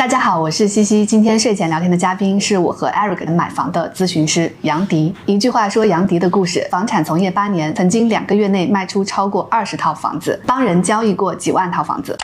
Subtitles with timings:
[0.00, 1.04] 大家好，我是西西。
[1.04, 5.14] 今天睡前聊天的嘉宾是我和 Eric 买房的咨询师杨迪。
[5.26, 12.16] 一句话说杨迪的故事：房产从业八年，曾经两个月内卖出超过二十套房子，帮人交易过几万套房子。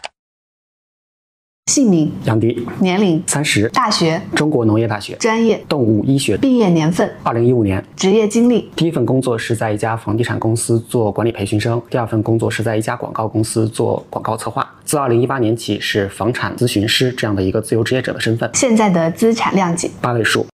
[1.77, 14.67] 姓名：杨迪，年龄：三十，大学：中国农业大学，专业：动物医学，毕业年份：二零一五年，职业经历：第一份工作是在一家房地产公司做管理培训生，第二份工作是在一家广告公司做广告策划。
[14.85, 18.49] 自二零一八年起是房产咨询师这样的一个自由职业者的身份。
[18.55, 20.47] 现在的资产量级：八位数。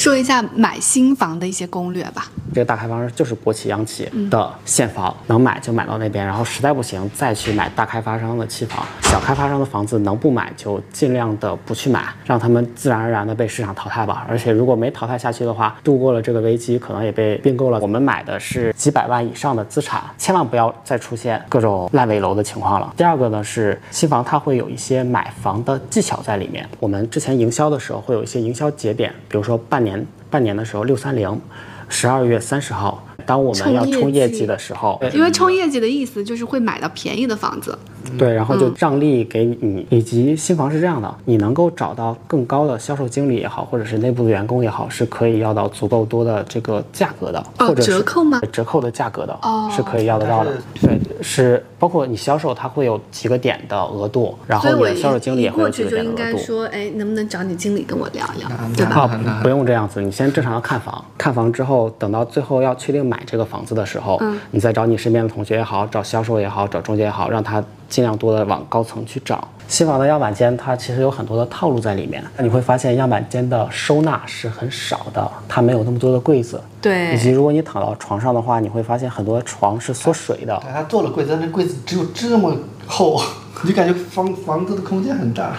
[0.00, 2.30] 说一下买新房的一些攻略吧。
[2.54, 8.82] 这个大开发商就是国企、央企的现房，能买就买到那边，然后实在不行再去买大开发商的期房。
[9.02, 14.26] 小开发商的房子能不买就尽量的不去买，让他们自然而然的被市场淘汰吧。
[14.26, 17.78] 而且如果没淘汰下去的话，度过了这个危机，可能也被并购了。
[17.80, 22.92] 我们买的是几百万以上的资产，千万不要再出现各种烂尾楼的情况了。
[22.96, 26.66] 第二个呢是新房，它会有一些买房的技巧在里面。
[26.78, 29.90] 我们之前营销的时候会有一些营销节点，比如说半年。
[30.30, 31.40] 年半年的时候，六三零，
[31.88, 37.76] 十二月三十号，当我们要冲业绩的时候，因为冲业绩的意思就是会买到便宜的房子。
[38.18, 48.40] 对，然后就让利给你，以及新房是这样的，你能够找到更高的销售经理也好，或者是内部的员工也好，是可以要到足够多的这个价格的，或者折扣吗？
[48.52, 50.52] 折扣的价格的，哦，是可以要得到的。
[50.80, 56.18] 对，是包括你销售，它会有几个点的额度，然后你的销售经理也会有几个点的额度。
[56.18, 59.40] 就应该说，哎，能不能找你经理跟我聊聊，对吧？
[59.42, 67.62] 不用这样子，你先正常的看房，看房之后，等到最后要确定买这个房子的时候，嗯，你再找你身边的同学也好，找销售也好，找中介也好，让他。
[67.90, 69.46] 尽量多的往高层去找。
[69.68, 72.24] 新房的样板间，它其实有很多的套路在里面。
[72.36, 76.60] 那你会发现样板间的收纳是很少的，它没有那么多的柜子。
[76.80, 77.14] 对。
[77.14, 80.58] 以及如果你躺到床上的话，你会发现很多床是缩水的。
[80.62, 82.56] 对它做了柜子，但那柜子只有这么
[82.86, 83.20] 厚，
[83.62, 85.52] 你就感觉房房子的空间很大。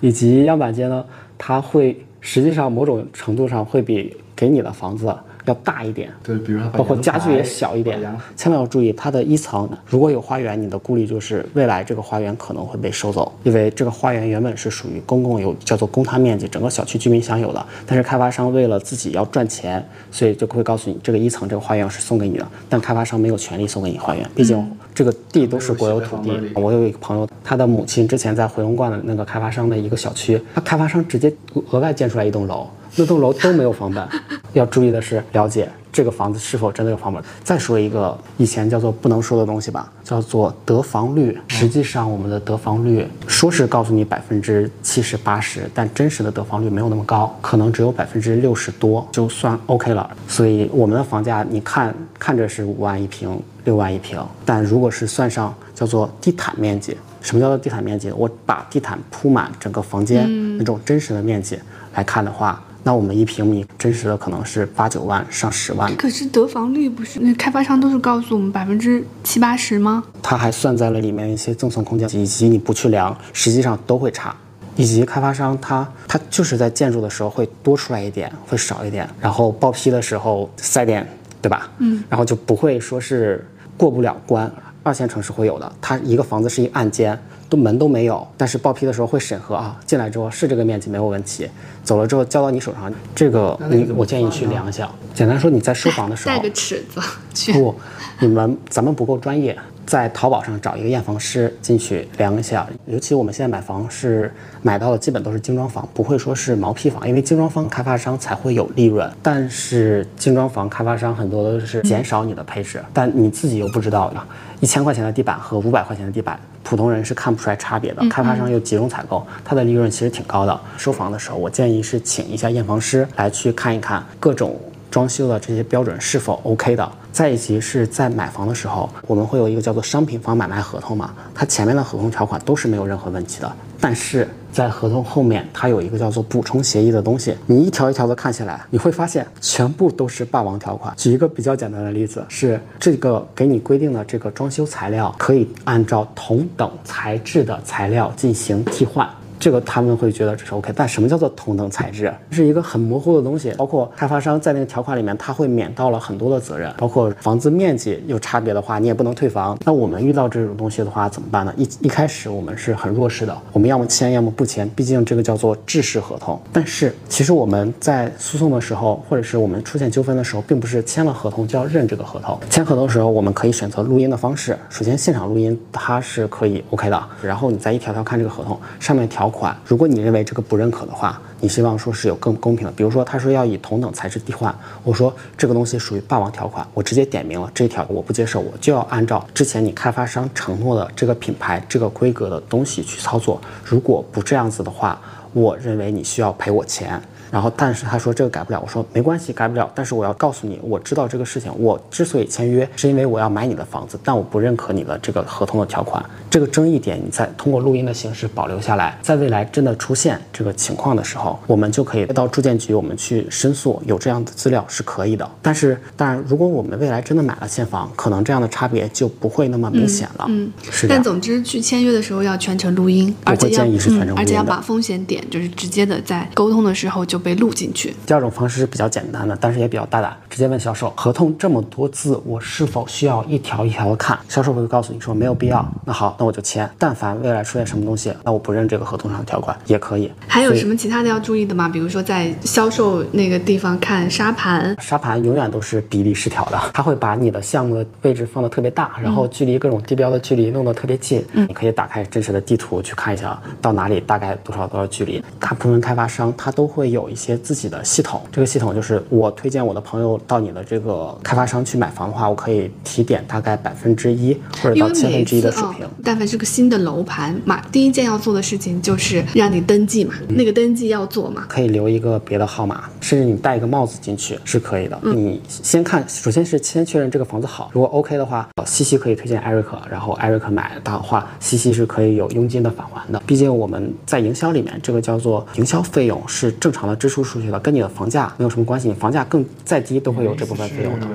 [0.00, 1.04] 以及样板间呢，
[1.36, 5.14] 它会实际上某种程度上会比给你的房子。
[5.48, 8.00] 要大一点，对，比如说包括家具也小一点，
[8.36, 9.68] 千万要注意它的一层。
[9.86, 17.66] 如果有花园，你的顾虑就是未来这个花园可能会被收走，因为这个花园原本是属于公共有叫做公摊面积，整个小区居民享有的。
[17.86, 26.30] 但是开发商为了自己要赚钱，所以就会告诉你这个一层这个花园是送给你的，但开发商没有权利送给你花园，毕竟这个地都是国有土地。
[26.54, 31.32] 我有一个朋友，他的母亲之前在回龙观的那个开发商的一个小区，他开发商直接
[31.70, 32.66] 额外建出来一栋楼。
[32.98, 34.08] 那栋楼都没有房本，
[34.54, 37.22] 要注意的是了解这个房子是否真的有房本。
[37.44, 41.38] 再说一个以前叫做不能说的东西吧，叫做得房率。
[41.46, 50.10] 实际上我们的得房率说是告诉你百分之七十八十，但真实的得房率没有那么高，可能只有百分之六十多就算 OK 了。
[50.26, 58.10] 所以我们的房价你看看着是五万一平、六万一平，但如果是算上叫做地毯面积，什么叫做地毯面积？
[58.10, 61.56] 我把地毯铺满整个房间那种真实的面积
[61.94, 62.60] 来看的话。
[62.88, 70.02] 那我们一平米真实的可能是八九万上十万，可是得房率不是那开发商都是告诉我们百分之七八十吗？
[70.22, 74.34] 他还算在了里面一些赠送空间，以及你不去量，实际上都会差。
[74.74, 81.06] 以及开发商他他就是在建筑的时候会多出来一点，会少一点，然后报批的时候塞点，
[81.42, 81.70] 对吧？
[81.80, 83.46] 嗯，然后就不会说是
[83.76, 84.50] 过不了关。
[84.82, 87.20] 二线城市会有的，它一个房子是一暗间。
[87.48, 91.48] 都门都没有，但是报批的时候会审核啊，进来之后是这个面积没有问题，
[91.82, 94.90] 走了之后交到你手上，这个你我建议去量一下。
[95.14, 97.00] 简单说，你在收房的时候带个尺子
[97.32, 97.52] 去。
[97.58, 97.74] 不，
[98.20, 99.56] 你们咱们不够专业，
[99.88, 102.66] 在淘宝上找一个验房师进去量一下。
[102.84, 114.20] 尤其我们现在买房是买到的基本都是精装房，不会说是毛坯房，因为精装房开发商才会有利润，但是精装房开发商很多都是减少你的配置，但你自己又不知道的。
[114.60, 118.06] 一千块钱的地板和五百块钱的地板，普通人是看不出来差别的。
[118.10, 120.60] 开发商又集中采购，它的利润其实挺高的。
[120.76, 124.60] 收房的时候，我建议是请一下验房师来去看一看各种
[124.90, 126.92] 装修的这些标准是否 OK 的。
[127.12, 140.94] 再以及是在买房的时候，我们会有一个叫做商品房买卖合同嘛，它前面的合同条款都是没有任何问题的，但是在合同后面它有一个叫做补充协议的东西，你一条一条的看起来，你会发现全部都是霸王条款。
[140.96, 149.08] 举一个比较简单的例子，是这个给你规定的这个装修材料可以按照同等材质的材料进行替换。
[149.38, 150.72] 这个他们会觉得这是 OK。
[150.74, 152.12] 但什么叫做同等材质？
[152.30, 153.52] 是一个很模糊的东西。
[153.56, 159.58] 包括开发商在那个条款里面，他会免到了很多的责任，包括房子面积有差别的话，你也不能退房。
[159.64, 161.52] 那我们遇到这种东西的话怎么办呢？
[161.56, 166.40] 一一开始我们是很弱势的，我们要么签，要么不签，毕竟这个叫做制式合同。
[166.52, 172.38] 但是其实我们在诉讼的时候，或者是我们出现纠纷的时候，并不是签了合同就要认这个合同。
[172.50, 174.56] 签合同的时候，我们可以选择录音的方式。
[174.68, 182.72] 首先现场录音它是可以 OK 的，然后你再一条条看这个合同上面条款，如果你认为这个不认可的话，你希望说是有更公平的。
[182.72, 193.40] 比如说他说要以同等材质替换，我说这个东西属于霸王条款，我直接点名了这一条我不接受，我就要按照之前你开发商承诺的这个品牌这个规格的东西去操作。
[193.64, 195.00] 如果不这样子的话，
[195.32, 197.00] 我认为你需要赔我钱。
[197.30, 199.70] 然后，但是他说这个改不了，我说没关系，改不了。
[199.74, 201.52] 但是我要告诉你，我知道这个事情。
[201.58, 206.04] 我之所以签约，是因为我要买你的房子，但我不认可你的这个合同的条款。
[206.30, 213.80] 这个争议点，你再通过录音的形式保留下来，在未来真的出现这个情况的时候，我们就可以到住建局，我们去申诉。
[213.86, 215.28] 有这样的资料是可以的。
[215.40, 220.26] 但是，当然，如果我们未来真的买了现房，可能这样的差别就不会那么明显了。
[220.28, 220.96] 嗯，是这样。
[220.96, 227.94] 但总之，去签约的时候要全程录音，而且建议是全程录音，而且要把风险点就是直接的在沟通的时候就被录进去。
[228.06, 234.18] 第二种方式是比较简单的，但是也比较大胆，直接问销售，合同这么多字，我是否需要一条一条的看？
[234.28, 235.66] 销售会告诉你说没有必要。
[235.84, 236.68] 那好，那我就签。
[236.78, 240.10] 但凡未来出现什么东西，那我不认这个合同上的条款也可以。
[240.26, 241.68] 还有什么其他的要注意的吗？
[241.68, 251.24] 比如说在销售那个地方看沙盘，沙盘永远都是比例失调的，他会把你的项目的位置放的特别大，然后距离各种地标的距离弄得特别近。
[251.32, 255.22] 嗯，你可以打开真实的地图去看一下，到哪里大概多少多少距离。
[255.40, 257.82] 大部分开发商他都会有一些自己的。
[257.84, 265.86] 系统这个系统就是我推荐我的朋友到你的这个开发商去买房的话，我可以提点大概百分之一或者到千分之一的水平。
[266.04, 271.46] 但凡是个新的楼盘买，第一件要做的事情就是让你登记嘛，那个登记要做嘛。
[271.48, 274.98] 可以留一个别的号码，甚至你戴一个帽子进去是可以的。
[275.02, 283.22] 你先看，首先是先确认这个房子好，如果 OK 的话，西西可以推荐艾瑞克，然后艾瑞克买的话，西西是可以有佣金的返还的。
[283.26, 291.06] 毕竟我们在营销里面，这个叫做营销费用是正常的支出出去了，跟你的房价没有什么关系，你房价更再低都会有这部分费用的。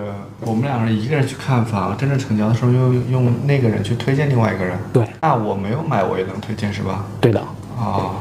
[0.41, 4.77] 我们两个人一个人去看房，真正成交的时候用用那个人去推荐另外一个人。
[4.91, 7.05] 对，那我没有买我也能推荐是吧？
[7.21, 7.39] 对的。
[7.77, 8.11] 啊，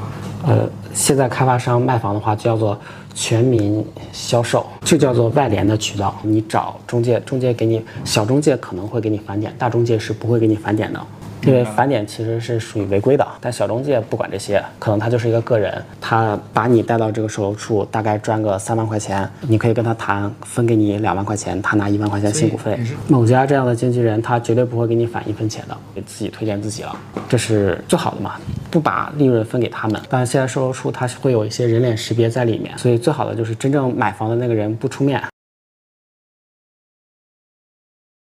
[0.45, 2.79] 呃，现在开发商卖房的话叫做
[3.15, 6.15] 全民销售，就叫做外联的渠道。
[6.23, 11.01] 你找中介，中介给你小中介可能会给你返点，大中介是不会给你返点的。
[11.45, 22.79] 因为返点其实是属于违规的，但小中介不管这些，可能他就是一个个人，他把你带到这个售楼处，大概赚个三万块钱，你可以跟他谈，分给你两万块钱，他拿一万块钱辛苦费。
[23.09, 26.97] 某家这样的经纪人，他绝对不会给你返一分钱的，给自己推荐自己了，
[27.29, 28.35] 这是最好的嘛，
[28.71, 30.01] 不把利润分给他们。
[30.09, 35.21] 但现在售楼处他是会有一些人脸识别在里面，所以最好的就是真正买房的那个人不出面。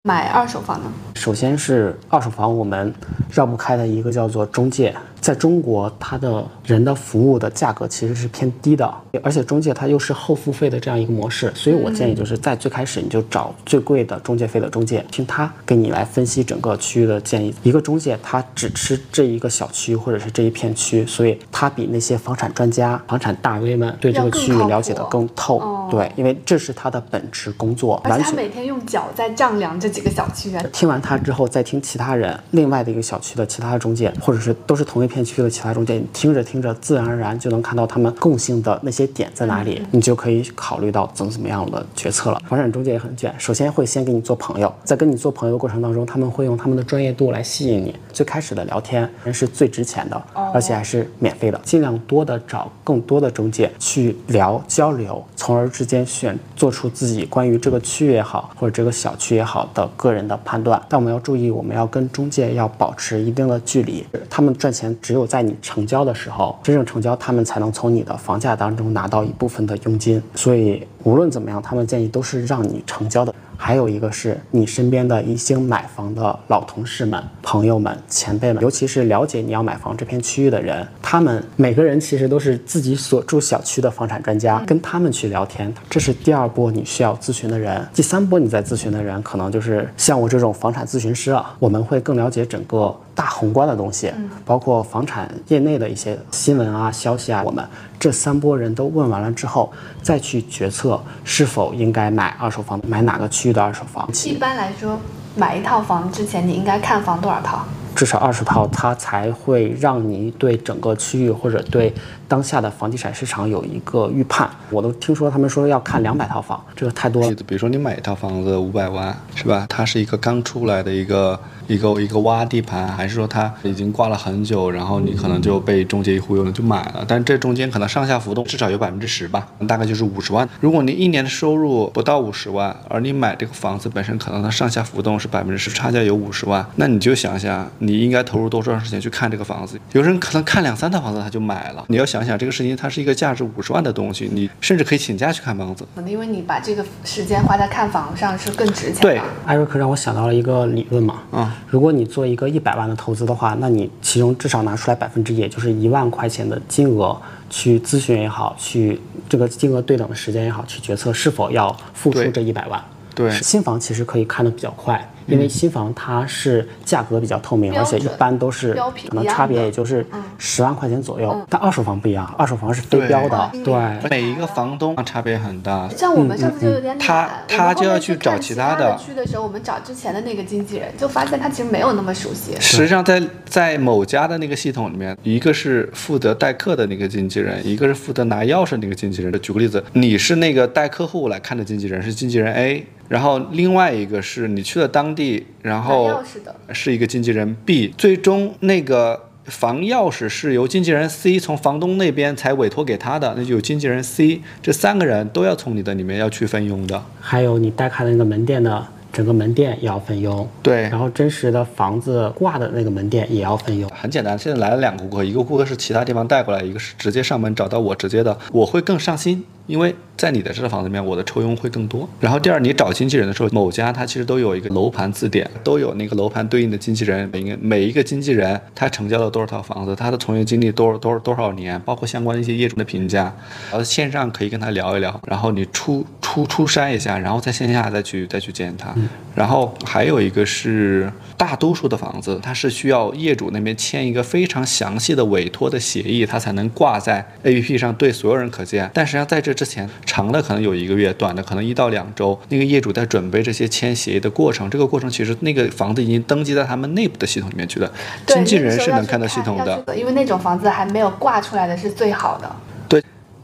[0.07, 0.86] 买二手房呢？
[1.15, 2.94] 首先是二手房，我们
[3.30, 4.95] 绕不开的一个叫做中介。
[5.28, 8.90] 在中国，它的人的服务的价格其实是偏低的，
[9.22, 17.54] 而且中介它又是后付费的这样一个模式，所以我建议就是在最开始你就找最贵的中介费的中介，听他给你来分析整个区域的建议。
[17.62, 25.90] 一个中介他只吃这一个小区或者是这一片区，所以他比那些房产专家、房产大 V 们对这个区域了解的更透。
[25.92, 30.50] 对，因为这是他的本职工作，而且他每天用脚在丈量这几个小区。
[30.72, 42.42] 听完他之后，再听其他人另外的一个小区的其他的中介，或者是都是同一片区的其他中介，你听着听着，自然而然就能看到他们共性的那些点在哪里，你就可以考虑到怎么怎么样的决策了。
[42.48, 47.96] 房产中介也很卷，首先会先给你做朋友，在跟你做朋友的过程当中，他们会用他们的专业度来吸引你。
[48.12, 50.22] 最开始的聊天是最值钱的，
[50.54, 60.81] 而且还是免费的，尽量多的找更多的中介去聊交流，从而之间选做出自己关于这个区域也好，或者这个小区也好的个人的判断。
[60.90, 64.04] 但我们要注意，我们要跟中介要保持一定的距离。
[64.30, 70.21] 他们赚钱只有在你成交的时候，真正成交，他们才能从你的房价当中拿到一部分的佣金。
[70.35, 73.33] 所以无论怎么样，他们建议都是让你成交的。
[73.59, 87.83] 还有一个是你身边的已经买房的老同事们、朋友们、前辈们，尤其是了解你要买房这片区域的人，他们每个人其实都是自己所住小区的房产专家，跟他们去聊天，这是第二波你需要咨询的人。
[87.95, 92.95] 第三波你在咨询的人，可能就是像我这种房产咨询师啊，我们会更了解整个。
[93.18, 94.14] 大宏观的东西，
[94.45, 97.68] 包括房产业内的一些新闻啊、消息啊，我们
[98.00, 104.07] 这三波人都问完了之后，再去决策是否应该买二手房，买哪个区域的二手房。
[104.24, 105.00] 一般来说，
[105.36, 107.66] 买一套房之前，你应该看房多少套？
[107.95, 111.92] 至少二十套，它才会让你对整个区域或者对
[112.28, 114.47] 当下的房地产市场有一个预判。
[114.69, 117.36] 我都听说他们说要看两百套房，这个太多了。
[117.47, 119.66] 比如说你买一套房子五百万，是吧？
[119.68, 127.06] 它是一个刚出来的一个一个一个洼地盘，还是说它已经挂了很久，然后你可能就被中介一忽悠了就买了？
[127.07, 130.47] 但这中间可能上下浮动至少有百分之十吧，大概就是五十万。
[130.59, 137.68] 如果你一年的收入不到五十万，而你买这个房子本身可能它上下浮动是百分之十，差价有五十万，那你就想想。
[137.80, 139.80] 你应该投入多长时间去看这个房子？
[139.94, 141.86] 有人可能看两三套房子他就买了。
[141.88, 145.86] 你要想想这个事情，它是一个价值五十万的东西，你甚至可以请假去看房子。
[146.06, 149.02] 因为你把这个时间花在看房上是更值钱的。
[149.02, 151.21] 对，艾瑞克让我想到了一个理论嘛。
[151.31, 162.83] 嗯，如果你做一个一百万的投资的话，那你其中至少拿出来百分之一，也就是一万块钱的金额去咨询也好，去这个金额对等的时间也好，去决策是否要付出这一百万。
[163.16, 165.09] 对，新房其实可以看得比较快。
[165.28, 170.06] 因为新房它是价格比较透明，而且一般都是可能差别也就是
[170.38, 171.46] 十万块钱左右。
[171.50, 175.88] 但二手房不一样，二手房是非标的，对，每一个房东差别很大。
[175.90, 182.56] 像我们上次就有点他他就要去找其他的去的时候，我们找之前的那个经纪人，就发现他其实没有那么熟悉。
[182.60, 189.31] 实际上，在在某家的那个系统里面，一个是负责代客的那个经纪人，一个是负责拿钥匙那个经纪人。
[189.42, 192.86] 举个例子，你是那个带客户来看的经纪人，是经纪人 A。
[193.07, 196.24] 然后另外一个是你去了当地，然后
[196.71, 207.04] 是一个经纪人 B，最终那个房钥匙是由经纪人 C 从房东那边才委托给他的，那就有经纪人 C，这三个人都要从你的里面要去分佣的。
[207.19, 210.83] 还有你带开的那个门店的整个门店也要分佣，对。
[210.83, 213.90] 然后真实的房子挂的那个门店也要分佣。
[213.90, 219.44] 很简单，现在来了两个顾客，一个顾客是其他地方带过来，一个是直接上门找到我直接的，我会更上心。
[219.66, 222.09] 因为在你的这套房子里面，我的抽佣会更多。
[222.19, 233.31] 然后第二，你找经纪人的时候，某家他其实都有一个楼盘字典，都有那个楼盘对应的经纪人，每个每一个经纪人他成交了多少套房子，他的从业经历多少多少多少年，包括相关的一些业主的评价，
[233.69, 238.94] 然后线上可以跟他聊一聊，然后你出出出筛一下，然后在线下再去再去见他。
[239.36, 248.90] 然后还有一个是大多数的房子，它是需要业主那边签一个非常详细的委托的协议，它才能挂在 APP 上对所有人可见。
[248.94, 252.40] 但实际上在这之前，长的可能有一个月，短的可能一到两周。
[252.49, 257.92] 那个业主在准备这些签协议的过程，这个过程其实那个房子已经登记在他们内部的系统里面去了，
[258.26, 259.95] 经纪人是能看到系统的。
[259.95, 262.56] 因为那种房子还没有挂出来的是最好的。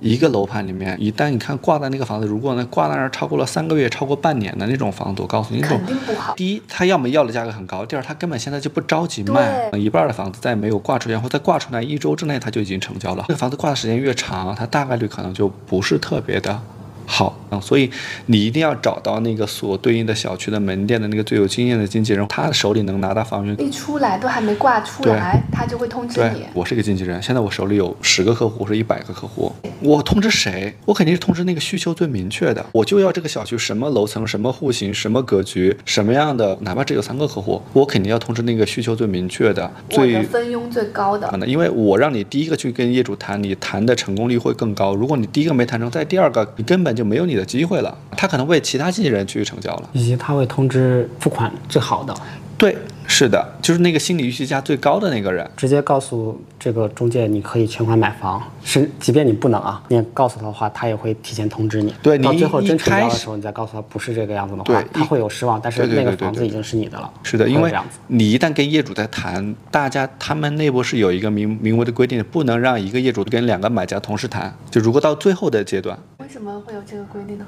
[0.04, 6.36] 一个楼盘里面，一旦你看挂在那个房子，如果呢挂在那儿超过了三个月、超过半年的那种房子，我告诉你，肯定不好。
[6.36, 9.72] 第一，他要么要的价格很高；第二，他根本现在就不着急卖。
[9.78, 13.24] 一半的房子在没有挂出去，或在挂出来一周之内，他就已经成交了。
[13.30, 16.62] 这个房子挂的时间越长，它大概率可能就不是特别的。
[17.06, 17.90] 好，所以
[18.28, 26.46] 你一定要找到那个所对应的小区的门店的那个最有经验的经纪人，他的手里能拿到房源，一出来都还没挂出来，他就会通知你。
[26.54, 30.74] 我是一个经纪人，现在我手里有十个客户，或者一百个客户，我通知谁？
[30.86, 41.32] 我肯定是通知那个需求最明确的，我就要这个小区什么楼层、什么户型、什么格局、什么样的，哪怕只有三个客户，我肯定要通知那个需求最明确的、最分佣最高的。
[41.46, 44.96] 因为我让你第一个去跟业主谈，你谈的成功率会更高。
[44.96, 47.82] 如果你第一个没谈成，在第二个你根本就没有你的机会。
[47.82, 52.16] 了，他可能为其他经纪人去成交了，以及他会通知付款最好的。
[52.58, 61.94] 对，是的，就是那个心理预期价最高的那个人，直接告诉这个中介，你可以全款买房，是，即便你不能啊，你告诉他的话，他也会提前通知你。
[62.02, 67.12] 对，到最后真成交的时候，你再告诉他不是这个样子的话，他会有失望，但是那个房子已经是你的了。
[67.24, 67.74] 是的，因为
[68.08, 74.56] 你一旦跟业主在谈，大家他们内部是有一个明明文的规定，不能让一个业主跟两个买家同时谈。
[74.72, 77.46] 就如果到最后的阶段，为什么会有这个规定呢？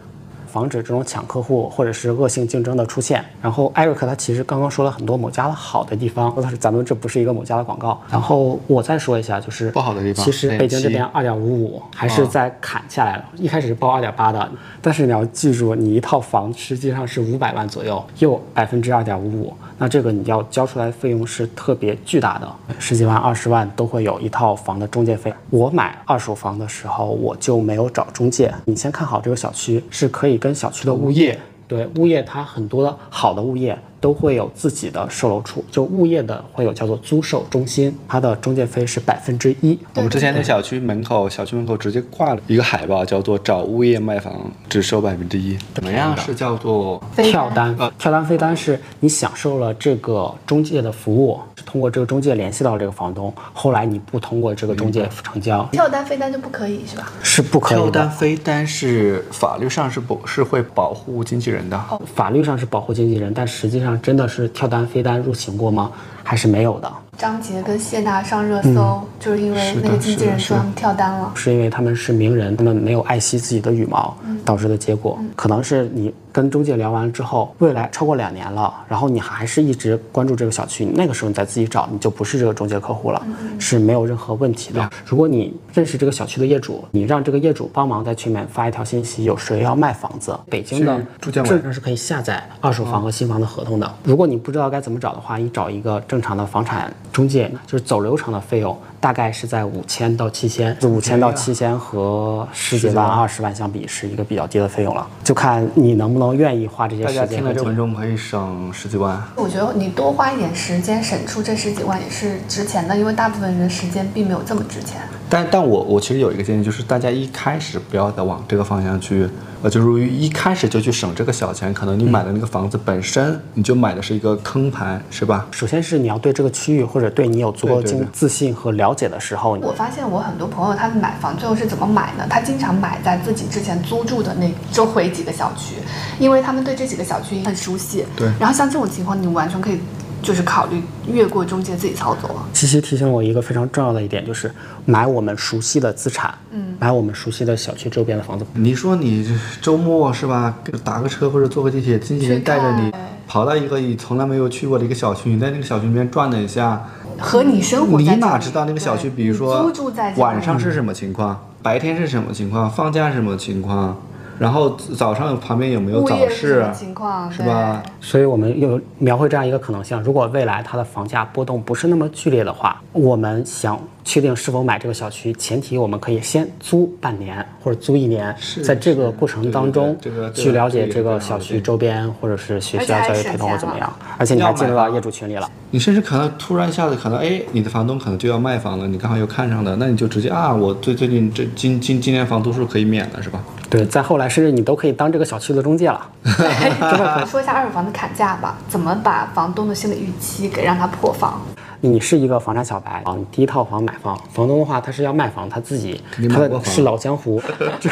[0.55, 3.21] 防止这种抢客户或者是恶性竞争的出现。
[3.41, 8.01] 然后艾瑞克他其实刚刚说了很多某家的好的地方，但是咱们这不是一个某家的广告。
[8.09, 10.23] 然后我再说一下，就是不好的地方。
[10.23, 14.49] 其实北京这边二点五五还是在砍下来了，一开始是报二点八的，
[14.81, 19.53] 但是你要记住，你一套房实际上是五百万左右，又百分之二点五五。
[19.77, 25.33] 那这个你要交出来的费用是特别巨大的，十几万、二十万都会有一套房的中介费。
[25.49, 33.75] 我买二手房的时候，我就没有找中介，你先看好这个小区，是可以跟小区的物业，对物业，它很多的好的物业。
[34.05, 39.75] 都会有自己的售楼处，就物业的会有叫做租售中心，它的中介费是百分之一。
[39.95, 44.31] 我们之前在小区门口，小区门口直接挂了一个海报，叫做“找物业卖房
[44.69, 45.57] 只收百分之一”。
[45.73, 46.15] 怎么样？
[46.17, 47.75] 是叫做跳单？
[47.79, 57.11] 呃，跳单飞单是你享受了这个中介的服务，是通过这个中介联系到这个房东，后来你不通过这个中介成交，跳单飞单就不可以是吧？
[57.23, 58.09] 是不可以跳单的。
[58.11, 61.83] 飞单是法律上是不是会保护经纪人的？
[62.13, 65.91] 法律上是保护经纪人，但实际上真的是跳单飞单入刑过吗？
[66.25, 66.91] 还是没有的。
[67.17, 71.31] 张杰跟谢娜上热搜，就是因为那个经纪人说他们跳单了。
[71.33, 74.13] 是因为他们是名人，他们没有爱惜自己的羽毛
[74.43, 75.17] 导致的结果。
[75.33, 83.25] 可能是你跟中介聊完之后，未来超过两年了，然后你还是一直关注这个小区，那个时候你再自己找，你就不是这个中介客户了，
[83.57, 84.89] 是没有任何问题的。
[85.05, 90.37] 如果你认识这个小区的业主，你让这个业主帮忙在群里面发一条信息，有谁要卖房子？
[90.49, 93.89] 北京的是住建委是可以下载二手房和新房的合同的。
[94.03, 107.27] 如果你不知道该怎么找的话，你找一个正常的房产中介，就是走流程的费用大概是在五千到七千，就五千到七千和十几万、二十万相比是一个比较低的费用了，就看你能不能愿意花这些时间。
[107.27, 109.21] 听了这文中可以省十几万。
[109.35, 115.01] 我觉得你多花一点时间，省出这十几万也是值钱的，因为大部分人时间并没有这么值钱。
[115.29, 119.27] 但但我我其实有一个建议，就是大家一开始不要再往这个方向去，
[119.63, 125.47] 呃，就是一开始就去省这个小钱，可能你买的那个房子本身你就买的是一个坑盘，是吧？
[125.51, 132.25] 首先是你要对这个区域或者对你有足够对对对经自信和了解的时候，我发现我很多朋友他们买房最后是怎么买呢？
[132.29, 135.75] 他经常买在自己之前租住的那周围几个小区，
[136.19, 138.05] 因为他们对这几个小区很熟悉。
[138.15, 139.79] 对然后像这种情况，你完全可以
[140.25, 142.43] 就是考虑越过中介自己操作。
[142.51, 144.51] 七七提醒我一个非常重要的一点，就是
[144.85, 148.43] 买我们熟悉的资产，嗯，买我们熟悉的小区周边的房子。
[148.55, 149.23] 你说你
[149.61, 152.91] 周末是吧，打个车或者坐个地铁，经纪人带着你
[153.27, 156.81] 跑到一个你从来没有去过的一个小区，你在那个小区里面转了一下，
[157.19, 164.01] 和你生活你哪知道那个小区，比如说租住在晚上是什么情况，白天是什么情况，放假是什么情况，
[164.37, 167.81] 然后早上旁边有没有早市情况，是吧？
[168.01, 179.97] 所以我们又描绘这样一个可能性：如果未来它的房价波动不是那么剧烈的话，我们想确定是否买这个小区，前提我们可以先租半年或者租一年，在这个过程当中
[180.33, 185.49] 去了解这这个小区周边或者是学校教育配套或怎么样，而且你还进入到业主群里了。
[185.71, 193.43] 你甚至可能突然一下子可能哎，你的房东可能就要卖房了，你刚好又看上了，那你就直接啊，我最最近这今今今年房租是可以免的，是吧？
[193.75, 196.09] 对，再后来甚至你都可以当这个小区的中介了。
[197.27, 201.41] 说一下二手房的砍价吧，怎么把房东的心理预期给让他破防？
[201.81, 207.41] 你是一个房产小白啊，你第一套房买房，房东的话他是要卖房，他自己他的是老江湖，
[207.79, 207.89] 就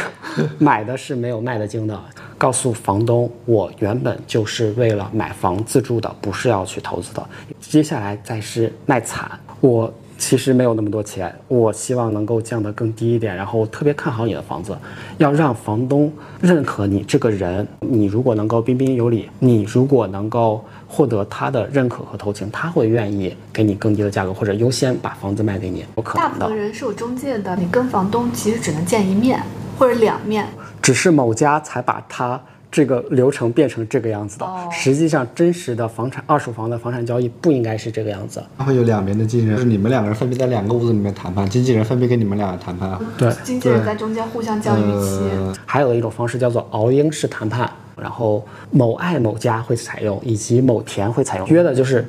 [0.58, 2.00] 买的是没有卖的精的。
[2.38, 7.24] 告诉房东，我原本就是为了买房自住的，不是要去投资的。
[7.62, 9.30] 接下来再是卖惨，
[9.62, 9.94] 我
[10.26, 13.36] 其实没有那么多钱，我希望能够降得更低一点。
[13.36, 14.74] 然后我特别看好你的房子，
[15.18, 17.68] 要让房东认可你这个人。
[17.82, 26.46] 你如果能够彬彬有礼，你如果能够获得他的认可和同情，他会愿意给你更低的价格，或者优先把房子卖给你，有可大能的。
[26.46, 29.44] 部分人是有中介的，你跟房东其实只能见一面
[29.78, 30.48] 或者两面。
[30.82, 32.42] 只是某家才把它
[32.74, 34.46] 这个流程变成这个样子的。
[34.46, 38.44] 哦实际上，真实的房产二手房的房产交易不应该是这个样子。
[38.58, 43.00] 它会有两边的经纪人，就是你们两个人分别在两个屋子里面谈判，经纪人分别跟你们俩谈判。
[43.16, 45.20] 对，经纪人在中间互相降预期。
[45.32, 51.48] 呃，还有一种方式叫做熬鹰式谈判，然后某爱某家会采用，以及某田会采用。
[51.48, 52.04] 约的就是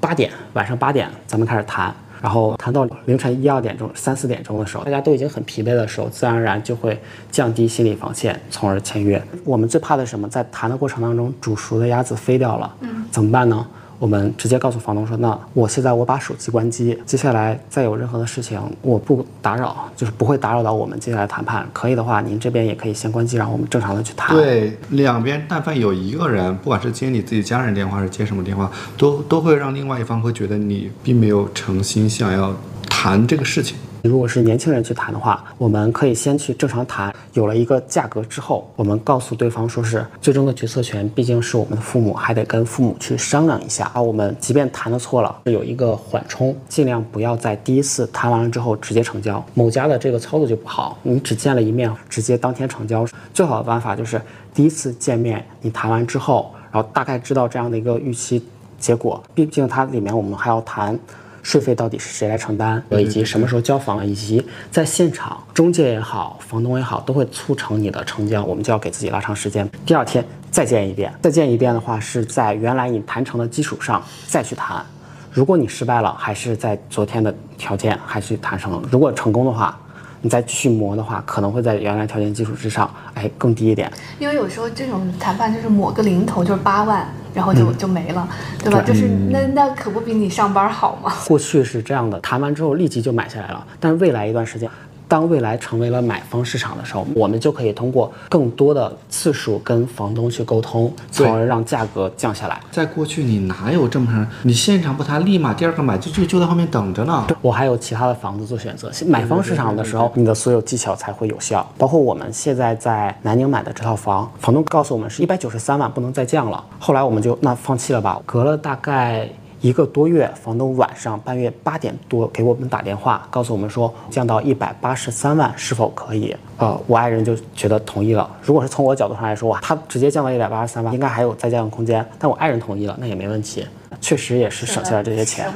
[0.00, 1.94] 八点，晚上八点咱们开始谈。
[2.26, 9.22] 然后谈到凌晨一二点钟、三四点钟的时候，大家都已经很疲惫的时候，自然而然就会降低心理防线，从而签约。
[9.44, 10.28] 我们最怕的是什么？
[10.28, 13.64] 在谈的过程当中，煮熟的鸭子飞掉了，嗯，怎么办呢？
[13.98, 21.66] 我们直接告诉房东说，那我现在我把手机关机，接下来再有任何的事情我不打扰，就是不会打扰到我们接下来谈判。
[21.72, 32.54] 可以的话，您这边也可以先关机，然后我们正常的去谈。，对，两边但凡有一个人，不管是接你自己家人电话，还是接什么电话，都都会让另外一方会觉得你并没有诚心想要
[32.88, 33.76] 谈这个事情。
[34.06, 43.90] 如果是年轻人去谈的话，我们可以先去正常谈，有了一个价格之后，我们告诉对方说是最终的决策权毕竟是我们的父母，还得跟父母去商量一下。
[43.92, 49.44] 啊，我们即便谈的错了，有一个缓冲，尽量不要在第一次谈完了之后直接成交。
[49.54, 53.06] 某家的这个操作就不好，你只见了一面，直接当天成交。
[53.34, 54.20] 最好的办法就是
[54.54, 58.44] 第一次见面你谈完之后，然后大概知道这样的一个预期
[58.78, 60.98] 结果，毕竟它里面我们还要谈。
[61.46, 69.70] 税费到底是谁来承担，以及什么时候交房，以及在现场中介也好，房东也好，都会促成你的成交，我们就要给自己拉长时间。
[69.86, 71.14] 第二天再见一遍。
[71.22, 74.84] 再见一遍的话，是在原来你谈成的基础上再去谈。
[75.30, 78.82] 如果你失败了，还是在昨天的条件还是谈成了。
[78.90, 79.78] 如果成功的话，
[80.22, 83.90] 你再继续磨的话，可能会在原来条件基础之上，哎，更低一点。
[84.18, 88.28] 因为有时候这种谈判就是抹个零头就是八万，然后就、就没了，
[88.62, 88.82] 对吧？
[88.82, 91.12] 就是那那可不比你上班好吗？
[91.26, 94.68] 过去是这样的，谈完之后立即就买下来了，但是未来一段时间。
[95.08, 102.60] 当未来成为了买方市场的时候，我们就可以通过更多的次数跟房东去沟通，从而让价格降下来。
[102.70, 104.26] 在过去，你哪有这么长？
[104.42, 107.26] 你现场不谈，立马第二个买就就就在后面等着呢。
[107.40, 108.90] 我还有其他的房子做选择。
[109.06, 111.66] 买方市场的时候，你的所有技巧才会有效。
[111.78, 116.64] 包括我们现在在南宁买的这套房，房东告诉我们是一百九十三万，不能再降了。
[116.78, 118.20] 后来我们就那放弃了吧。
[118.26, 119.28] 隔了大概。
[119.62, 126.36] 一个多月，房东晚上半夜八点多给我们打电话，告诉我们说降到一百八十三万，是否可以？
[126.58, 128.30] 呃，我爱人就觉得同意了。
[128.42, 132.04] 如果是从我角度上来说，他直接降到一百八十三万，应该还有再降的空间。
[132.18, 133.66] 但我爱人同意了，那也没问题，
[134.00, 135.48] 确实也是省下了这些钱。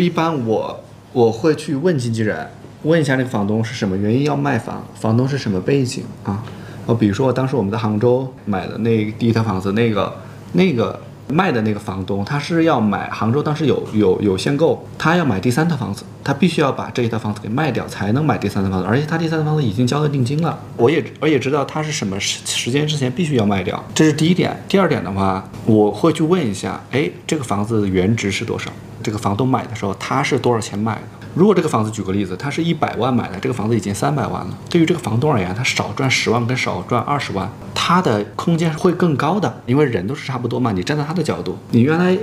[0.00, 0.80] 一般我
[1.12, 2.48] 我会去问经纪人，
[2.84, 6.44] 问一下那个房东是什么原因要卖房，房东是什么背景啊？
[6.86, 10.14] 呃，比如说当时我们在杭州买的那第一套房子，那个
[10.52, 10.99] 那个。
[11.30, 20.58] 卖的那个房东，他是要买杭州，当时有有有限购，他要买第三套房子，他必须要把这一套房子给卖掉，才能买第三套房子，而且他第三套房子已经交了定金了。
[20.76, 24.56] 我也我也知道他是什么时时间之前必须要卖掉，这是第一点。
[24.68, 28.70] 第二点的话，我会去问一下，哎，这个房子的原值是多少？
[29.02, 31.19] 这个房东买的时候他是多少钱买的？
[31.34, 34.58] 如果这个房子，举个例子，他是一百万买的，这个房子已经三百万了。
[34.68, 40.72] 对于这个房东而言，他少赚十万跟少赚二十万，他的空间是会更高的，因为人都是差不多嘛。
[40.72, 42.18] 你站在他的角度，你原来。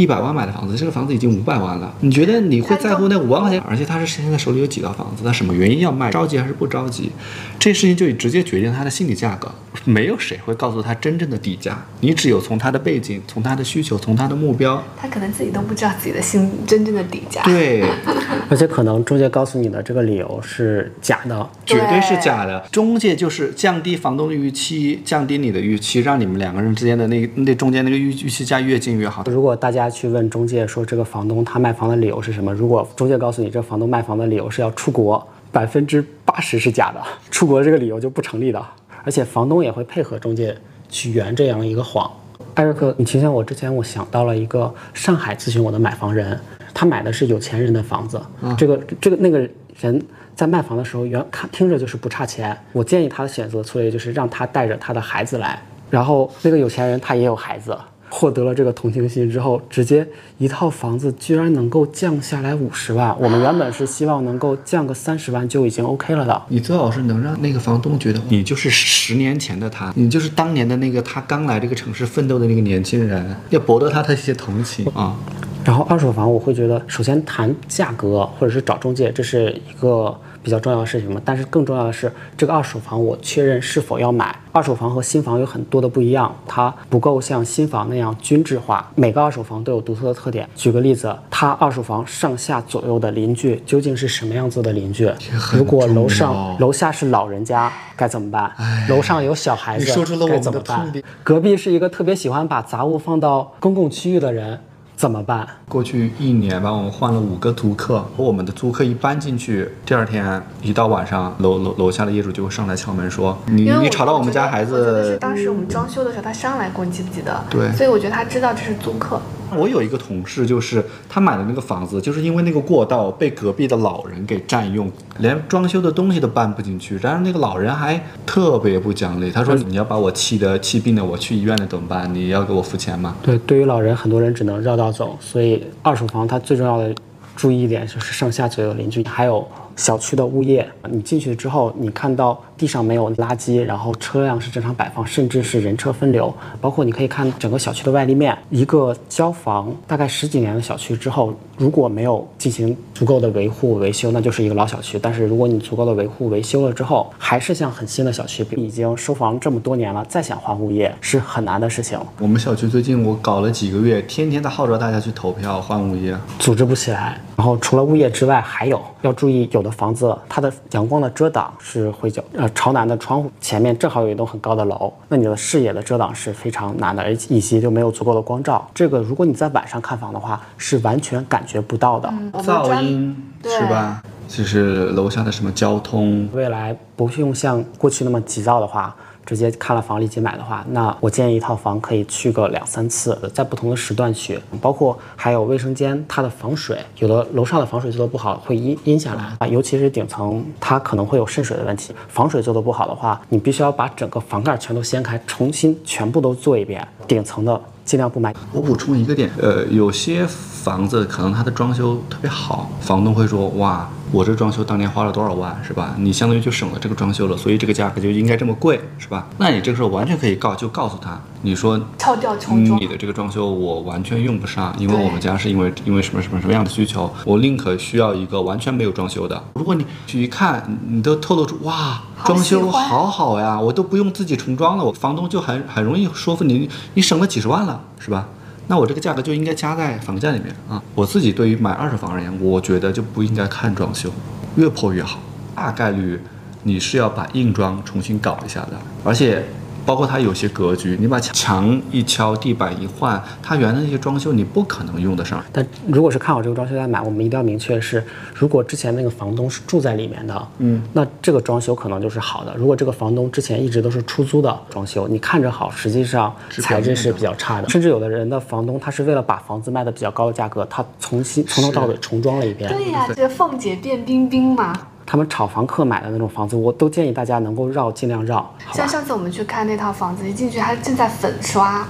[0.00, 1.92] 一百万买的房子，这个房子已经五百万了。
[2.00, 3.60] 你觉得你会在乎那五万块钱？
[3.68, 6.10] 而且他是现在手里有几套房子，他什么原因要卖？
[6.10, 7.12] 着急还是不着急？
[7.58, 9.52] 这事情就直接决定他的心理价格。
[9.84, 14.82] 没有谁会告诉他真正的底价，你只有从他的背景、从他的需求、从他的目标。
[14.96, 17.42] 他可能自己都不知道自己的心真正的底价。
[17.44, 17.84] 对，
[18.50, 22.66] 而且可能中介告诉你的这个理由是假的，绝对是假的。
[22.72, 29.24] 中介就是降低房东的预期，降低你的预期，让你们两个人之间的那那中间那个预预期价越近越好。
[29.28, 29.89] 如果大家。
[29.90, 32.54] 去问中介说这个房东他卖房的理由是什么？
[32.54, 38.64] 如果中介告诉你这房东卖房的理由是要出国，百分之八十是假的，出国这个理由就不成立的。
[39.04, 40.56] 而且房东也会配合中介
[40.88, 42.10] 去圆这样一个谎。
[42.54, 46.38] 艾瑞克，你提醒我之前，我想到了一个上海咨询我的买房人，
[46.74, 48.20] 他买的是有钱人的房子。
[48.58, 49.38] 这个这个那个
[49.78, 52.56] 人在卖房的时候，原看听着就是不差钱。
[52.72, 57.76] 我建议他的选择策略就是让他带着他的孩子来，然后那个有钱人他也有孩子。
[58.10, 60.06] 获得了这个同情心之后，直接
[60.38, 63.16] 一套房子居然能够降下来五十万。
[63.20, 66.42] 我们原本是希望能够降个三十万就已经 OK 了的。
[66.48, 75.16] 你最好是能让那个房东觉得你就是十年前的他，你就是当年的那个他刚来这个城市奋斗的那个年轻人，要博得他的一些同情啊。
[75.64, 80.14] 然后二手房，我会觉得首先谈价格或者是找中介，这是一个。
[80.50, 84.36] 比较重要的事情嘛，但是更重要的是，这个二手房我确认是否要买。
[84.50, 90.48] 二手房和新房有很多的不一样，它不够像新房那样均质化，每个二手房都有独特的特点。
[90.56, 95.08] 举个例子，它二手房上下左右的邻居究竟是什么样子的邻居？
[95.52, 98.52] 如果楼上楼下是老人家该怎么办？
[98.88, 99.86] 楼上有小孩子
[100.26, 100.92] 该怎么办？
[101.22, 104.58] 隔壁是一个特别喜欢把杂物放到公共区域的人。
[105.00, 105.48] 怎么办？
[105.66, 108.04] 过去一年吧，我们换了五个租客。
[108.18, 117.42] 我们的租客一搬进去，第二天一到晚上，楼楼楼下的业主就会上来敲门说：“你你吵到我们家孩子。”是当时我们装修的时候他上来过，你记不记得？
[117.48, 117.72] 对。
[117.72, 119.18] 所以我觉得他知道这是租客。
[119.56, 126.96] 我有一个同事，就是他买的那个房子，就是因为那个过道被隔壁的老人给占用，连装修的东西都搬不进去。
[126.98, 132.12] 然后那个老人还特别不讲理，他说：“你要把我气的气病了，我去医院了怎么办？
[132.14, 135.16] 你要给我付钱吗？”对，对于老人，很多人只能绕道走。
[135.20, 136.94] 所以二手房它最重要的
[137.36, 139.46] 注意一点就是上下左右邻居，还有。
[139.76, 146.32] 小区的物业，你进去之后，你看到地上没有垃圾，然后车辆是正常摆放，甚至是人车分流。
[146.60, 154.98] 包括你可以看整个小区的外立面，一个交房大概十几年的小区之后，如果没有进行足够的维护维修，那就是一个老小区。
[155.00, 158.40] 但是如果你足够的维护维修了之后，还是像很新的小区。
[158.56, 161.98] 已经收房这么多年了，再想换物业是很难的事情。
[162.18, 167.20] 我们小区最近我搞了几个月，天天在号召大家去投票换物业，组织不起来。
[167.36, 178.68] 然后除了物业之外，还有要注意，有的房子它的阳光的遮挡是会较呃朝南的窗户前面正好有一栋很高的楼，那你的视野的遮挡是非常难的，而且以及就没有足够的光照。
[178.74, 182.12] 这个如果你在晚上看房的话，是完全感觉不到的。
[182.42, 184.02] 噪音是吧？
[184.28, 188.94] 就是楼下的什么交通，未来不用像过去那么急躁的话。
[189.24, 207.60] 直接看了房立即买的话，那我建议一套房可以去个两三次，在不同的时段去，包括还有卫生间它的防水，有的楼上的防水做的不好会阴阴下来啊，尤其是顶层它可能会有渗水的问题，防水做的不好的话，你必须要把整个房盖全都掀开，重新全部都做一遍，顶层的。
[207.82, 208.32] 尽量不买。
[208.52, 215.94] 我补充一个点，呃，有些房子可能它的装修特别好，房东会说，哇，我这装修当年花了多少万，是吧？
[215.96, 219.26] 你相当于就省了这个装修了，所以这个价格就应该这么贵，是吧？
[219.38, 229.40] 那你这个时候完全可以告，就告诉他，你说敲掉重装，你的这个装修我完全用不上，因为我们家是因为因为什么什么什么样的需求，我宁可需要一个完全没有装修的。
[229.54, 232.00] 如果你去一看，你都透露出哇。
[232.22, 238.28] 装修好好呀，我都不用自己重装了，我房东就很很容易说服你，你省了几十万了，是吧？
[238.70, 240.80] 那我这个价格就应该加在房价里面啊。
[240.94, 244.08] 我自己对于买二手房而言，我觉得就不应该看装修，
[244.54, 245.18] 越破越好，
[245.56, 246.20] 大概率
[246.62, 249.44] 你是要把硬装重新搞一下的，而且。
[249.90, 255.42] 包括它有些格局，你把墙一敲，地板一换，它原来那些装修你不可能用得上。
[255.52, 258.00] 但如果是看好这个装修再买，我们一定要明确是，
[258.32, 262.54] 如果之前那个房东是住在里面的，嗯，那这个装修可能就是好的。
[262.56, 267.68] 如果这个房东之前一直都是出租的装修，你看着好，实际上材质是比较差的。
[267.68, 272.70] 甚至有的人的房东他是为了把房子卖的比较高的价格，他重新从头到尾重装了一遍。
[272.70, 274.72] 对呀，这凤姐变冰冰嘛。
[275.10, 278.48] 他们炒房客买的那种房子，我都建议大家能够绕，尽量绕。
[278.72, 281.84] 像上次我们去看那套房子，一进去它正在粉刷，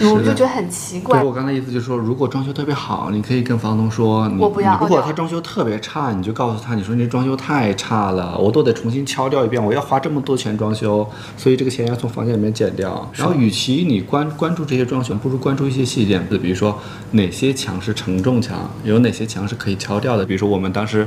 [0.00, 1.22] 我们就觉得很奇怪。
[1.22, 4.76] 我刚才意思就是说，如果装修特别好，你可以跟房东说，我不要。
[4.80, 13.08] 如果他装修特别差，你就告诉他，你说你装修太差了，我都得重新敲掉一遍，我要花这么多钱装修，所以这个钱要从房间里面减掉。
[13.14, 16.76] 然后，与其你关关注这些装修，不如关注一些细节，比如说
[17.12, 20.26] 哪些墙是承重墙，有哪些墙是可以敲掉的。
[20.26, 21.06] 比如说我们当时。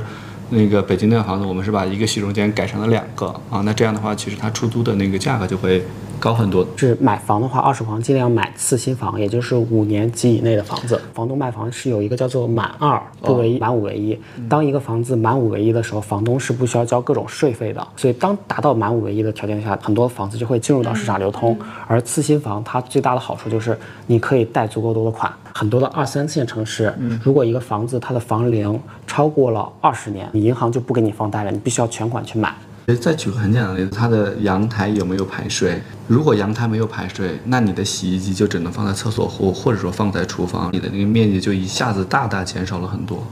[0.50, 5.84] 那个北京那个房子，我们是把一个洗手间改成了两个啊，那这样的话，其实它出租的那个价格就会
[6.18, 6.66] 高很多。
[6.76, 11.00] 是买房的话，二手房尽量买次新房，也就是五年及以内的房子。
[11.14, 14.18] 房东卖房是有一个叫做满二不为一，满五为一。
[14.48, 17.86] 当一个房子满五为一的时候，房东是不需要交各种税费的。
[17.96, 21.56] 所以当达到满五为一的条件下，很多房子就会进入到市场流通。
[21.86, 25.32] 而次新房它最大的好处就是你可以贷足够多的款。
[25.54, 32.54] 很多的二三线城市，如果一个房子它的房龄超过了二十年，你银行就不给你放贷了，你必须要全款去买。
[32.96, 35.80] 再举个很简单的例子，它的阳台有没有排水？
[36.06, 43.22] 如果阳台没有排水，那你的洗衣机就只能放在厕所或或者说放在厨房，你的那个面积就一下子大大减少了很多。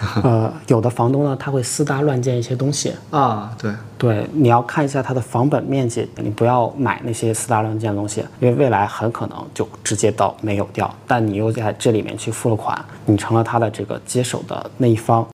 [0.22, 3.54] 呃，有的房东呢，他会私搭乱建一些东西啊。
[3.60, 15.26] 对对，你要看一下他的房本面积，你不要买那些私搭乱建的东西，因为未来很可能就直接到没有掉，但你又在这里面去付了款，你成了他的这个接手的那一方。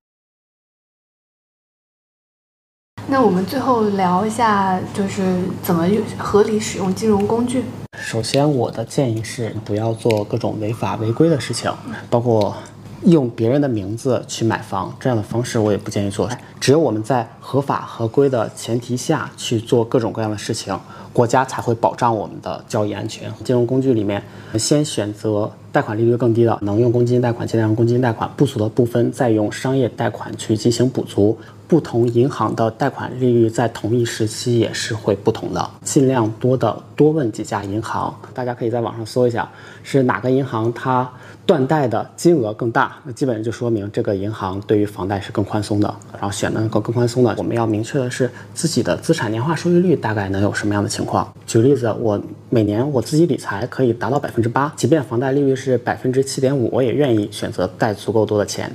[3.09, 5.87] 那我们最后聊一下，就是怎么
[6.19, 7.65] 合理使用金融工具。
[7.99, 11.73] 首先，我的建议是不要做各种违法违规的事情，
[12.11, 12.55] 包括。
[13.03, 16.29] 用别人的名字去买房，这样的方式我也不建议做。
[16.59, 20.77] 只有我们在合法合规的前提下去做各种各样的事情，
[21.17, 23.33] 国家才会保障我们的交易安全。
[23.43, 24.23] 金融工具里面，
[24.59, 31.39] 先选择贷款利率更低的，能用公积金贷款尽量用公积金贷款，不足的部分再用商业贷款去进行补足。
[31.69, 38.15] 不同银行的贷款利率在同一时期也是会不同的，尽量多的多问几家银行。
[38.33, 39.51] 大家可以在网上搜一下，
[39.83, 41.11] 是哪个银行它。
[41.45, 45.95] 断贷的金额更大，那基本上就说明这个银行对于房贷是更宽松的。
[46.13, 51.06] 然后选那个更宽松的，我们要明确的是自己的资产年化收益率大概能有什么样的情况。
[51.07, 58.71] 况举例子，我每年我自己理财可以达到百分之八，即便房贷利率是百分之七点五，我也愿意选择贷足够多的钱。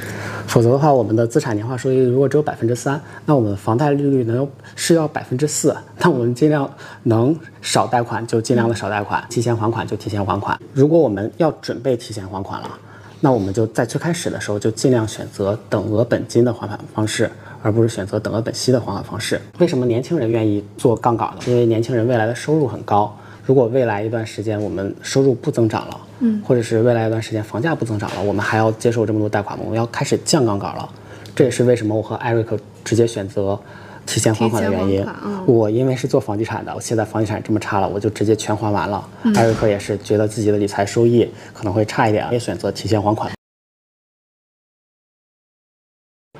[0.47, 6.67] 否则的话，我们的资产年化收益率如果只有百分之三，那我们房贷利率能有是要百分之四，那我们尽量
[7.03, 10.57] 能少贷款就尽量的少贷款，提前还款就提前还款。
[10.73, 12.69] 如果我们要准备提前还款了，
[13.19, 17.29] 那我们就在最开始的时候就尽量选择等额本金的还款方式，
[17.62, 19.39] 而不是选择等额本息的还款方式。
[19.60, 21.38] 为什么年轻人愿意做杠杆呢？
[21.47, 23.15] 因为年轻人未来的收入很高。
[23.45, 29.63] 如果未来一段时间我们收入不增长了，嗯，或者是未来一段时间房价不增长了，我们还要接受这么多贷款吗？
[29.65, 30.89] 我们要开始降杠杆了。
[31.36, 33.60] 这也是为什么我和艾瑞克直接选择。
[34.04, 35.06] 提前还款的原因，
[35.45, 39.08] 我因为是做房地产的，我现在房地产这么差了，我就直接全还完了。
[39.36, 43.32] 艾瑞克也是觉得自己的理财收益可能会差一点，也选择提前还款。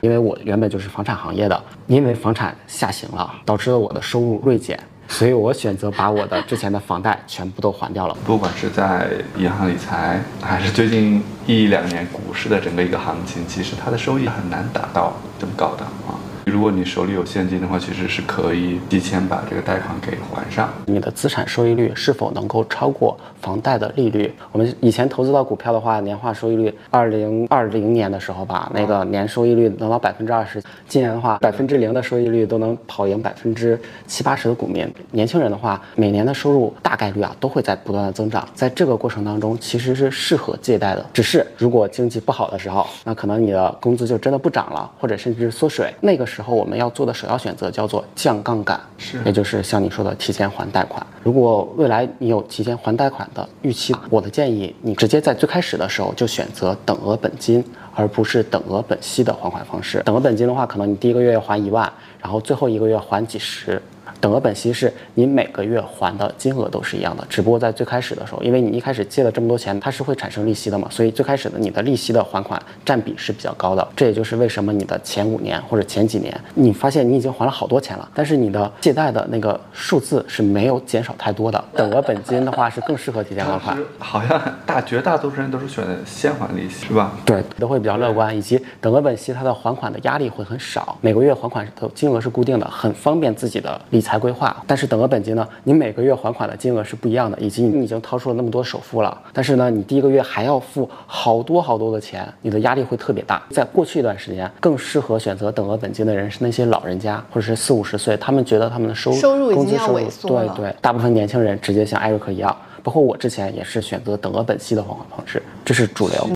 [0.02, 8.18] 因为我原本就是房产行业的，因为房产下行了，导致了我的收入锐减，所以我选择把我的之前的房贷全部都还掉了。
[8.26, 16.18] 不管是在银行理财，还是最近一两年股市的整个一个行情，其实它的收益很难达到这么高的啊。
[16.46, 20.70] 如果你手里有现金的话，其实是可以提前把这个贷款给还上。
[20.86, 24.32] 你的资产收益率是否能够超过房贷的利率？
[24.52, 30.62] 我们以前投资到股票的话，年化收益率，二零二零年的时候吧，那个年收益率能到百分之二十。
[30.88, 34.92] 今年的话，百分之零的收益率都能跑赢百分之七八十的股民。
[35.12, 41.06] 年轻人的话，每年的收入大概率啊都会在不断的增长，在这个过程当中其实是适合借贷的。
[41.14, 45.94] 只是如果经济不好的时候，那可能你的工资就真的不涨了，或者甚至是缩水。
[46.02, 51.06] 那个时候我们要做的首要选择叫做降杠杆，是，也就是像你说的提前还贷款。
[51.24, 57.64] 如果未来你有提前还贷款的预期，我的建议你直接在最开始的时候就选择等额本金，
[57.94, 60.02] 而不是等额本息的还款方式。
[60.06, 61.92] 等额本金的话，可能你第一个月要还一万，
[62.22, 63.82] 然后最后一个月还几十。
[64.22, 73.86] 等额本息是你每个月还的金额都是一样的，只不过在最开始的时候，因为你一开始借了这么多钱，它是会产生利息的嘛，所以最开始的你的利息的还款占比是比较高的。
[73.96, 81.64] 这也就是为什么你的前五年或者前几年，你发现你已经还了好多钱了，但是你的借贷的那个数字是没有减少太多的。
[81.74, 83.76] 等额本金的话是更适合提前还款。
[83.98, 87.18] 好像大绝大多数人都是选择先还利息，是吧？
[87.26, 94.56] 对，都会比较乐观，以及等额本息它的还款的压力会很少，每个月还款的金额是固定的，很方便自己的理财规划。
[94.66, 95.48] 但是等额本金呢？
[95.64, 103.42] 你每个月还款的金额是不一样的，以及你已经掏出了那么多首付了，但是呢，你第一个月还要付好多好多的钱，你的压力会特别大。
[103.50, 116.30] 在过去一段时间，更适合选择等额本金的人是那些老人家，或者是四五十岁，他们觉得他们的收收入工资收入对对，大部分年轻人直接像艾瑞克一样，包括我之前也是选择等额本息的还款方式，这是主流。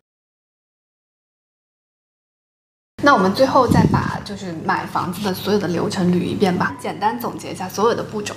[3.05, 8.33] 那我们最后再把就是买房子的所有的流程捋一遍吧，简单总结一下所有的步骤。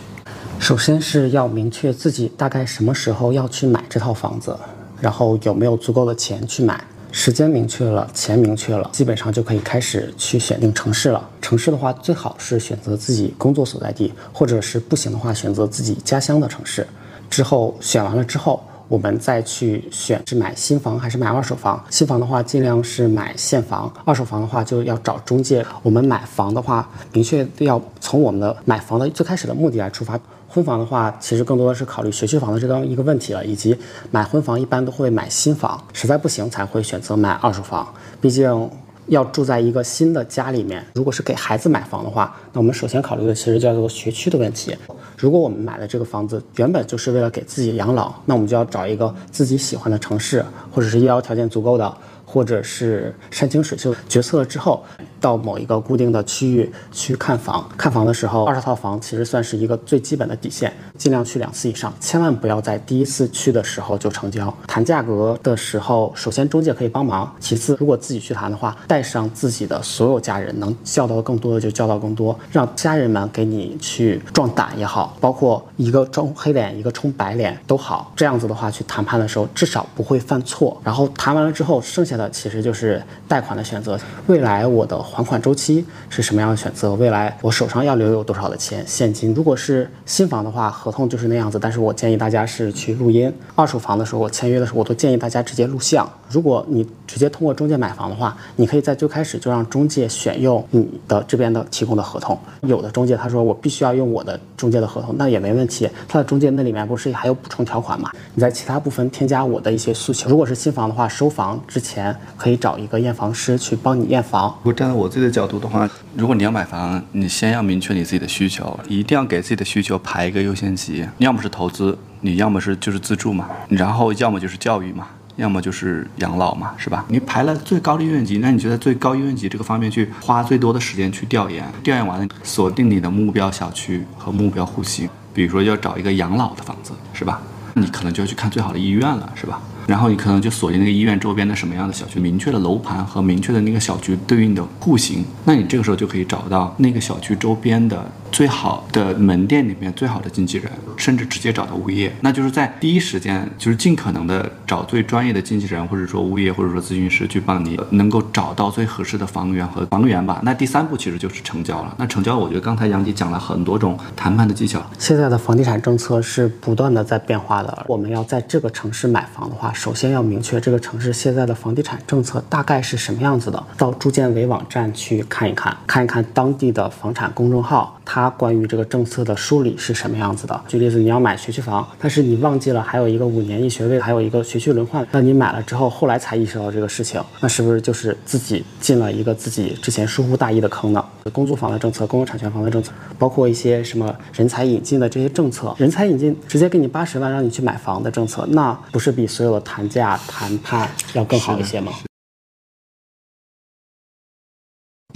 [0.59, 4.55] 首先是要明确自己大概什么时候要去买这套房子，
[5.01, 6.79] 然后有没有足够的钱去买。
[7.11, 11.27] 时间明确了，钱明确了，基本上就可以开始去选定城市了。
[11.41, 16.87] 城市的话，最好是选择自己工作所在地，或者是不行的话，选择自己家乡的城市。
[17.31, 18.63] 之后选完了之后。
[18.89, 21.83] 我们再去选是买新房还是买二手房。
[21.91, 25.65] 新房的话，尽量是买现房；二手房的话，就要找中介。
[25.83, 30.19] 我们买房的话，明确要从我们的买房的最开始的目的来出发。
[30.51, 33.77] 婚房的话，其实更多的是考虑学区房的这个一个问题了，以及
[34.11, 37.87] 买婚房一般都会买新房，实在不行才会选择买二手房。
[38.19, 38.71] 毕竟
[39.09, 40.85] 要住在一个新的家里面。
[40.95, 44.77] 如果是给孩子买房的话，那我们首先考虑的其实叫做学区的问题。
[45.17, 51.97] 如果我们买的这个房子原本就是为了给自己养老，那我们就要找一个自己喜欢的城市，或者是医疗条件足够的，
[52.29, 53.95] 或者是山清水秀。
[54.07, 54.85] 决策了之后。
[55.21, 64.55] 到某一个固定的区域去看房，看房的时候，二十套房其实算是一个最基本的底线，尽量去两次以上，千万不要在第一次去的时候就成交。
[64.69, 80.81] 谈价格的时候，首先中介可以帮忙，其次如果自己去谈的话，带上自己的所有家人，能叫到更多的就叫到更多，让家人们给你去壮胆也好，包括一个冲黑脸，一个冲白脸都好，这样子的话去谈判的时候至少不会犯错。
[80.85, 83.99] 然后谈完了之后，剩下的其实就是贷款的选择。
[84.27, 84.99] 未来我的。
[84.99, 86.93] 还款周期是什么样的选择？
[86.95, 89.33] 未来我手上要留有多少的钱现金？
[89.33, 91.57] 如果是新房的话，合同就是那样子。
[91.57, 93.33] 但是我建议大家是去录音。
[93.55, 96.09] 二手房的时候，我签约的时候，我都建议大家直接录像。
[96.29, 102.39] 如果你直接通过中介买房的话，你可以在最开始就让中介选用你的这边的提供的合同。
[102.63, 105.89] 有的中介他说我必须要用我的中介的合同，那也没问题。
[106.09, 108.11] 他的中介那里面不是还有补充条款嘛？
[108.35, 110.29] 你在其他部分添加我的一些诉求。
[110.29, 114.49] 如果是新房的话，收房之前可以找一个验房师去帮你验房。
[114.63, 121.07] 如果站在我自己的角度的话，如果你要买房，你先要明确你自己的需求，一定要给自己的需求排一个优先级。
[121.19, 125.07] 要么是投资，你要么是就是自住嘛，然后要么就是教育嘛。
[125.37, 127.05] 要么就是养老嘛，是吧？
[127.07, 137.41] 你排了最高的意愿级，那你就在最高意愿级这个方面去花最多的时间去调研，调研完了锁定你的目标小区和目标户型，比如说要找一个养老的房子，是吧？
[137.75, 139.63] 你可能就要去看最好的医院了，是吧？
[139.89, 148.05] 然后你可能就锁定那个医院周边的什么样的小区，明确的楼盘和明确的那个小区对应的户型，那你这个时候就可以找到那个小区周边的。
[148.31, 160.41] 最好的门店里面最好的经纪人，甚至直接找到物业，那就是在第一时间，就是尽可能的找最专业的经纪人，或者说物业，或者说咨询师去帮你，能够找到最合适的房源和房源吧。
[160.45, 161.95] 那第三步其实就是成交了。
[161.99, 164.81] 那成交，我觉得刚才杨迪讲了很多种谈判的技巧。
[164.99, 167.85] 现在的房地产政策是不断的在变化的。
[167.89, 173.63] 我们要在这个城市买房的话，首先要明确这个城市现在的房地产政策大概是什么样子的。
[173.77, 178.18] 到住建委网站去看一看，看一看当地的房产公众号，它。
[178.19, 180.61] 它关于这个政策的梳理是什么样子的。
[180.67, 191.05] 举例子，你要买学区房，但是你忘记了还有一个五年一学位，还有一个学区轮换，那你买了之后，后来才意识到这个事情，那是不是就是自己进了一个自己之前疏忽大意的坑呢？
[191.33, 201.93] 公租房的政策、公有产权房的政策，包括一些什么人才引进的这些政策，人才引进直接给你八十万让你去买房的政策，那不是比所有的谈价谈判要更好一些吗？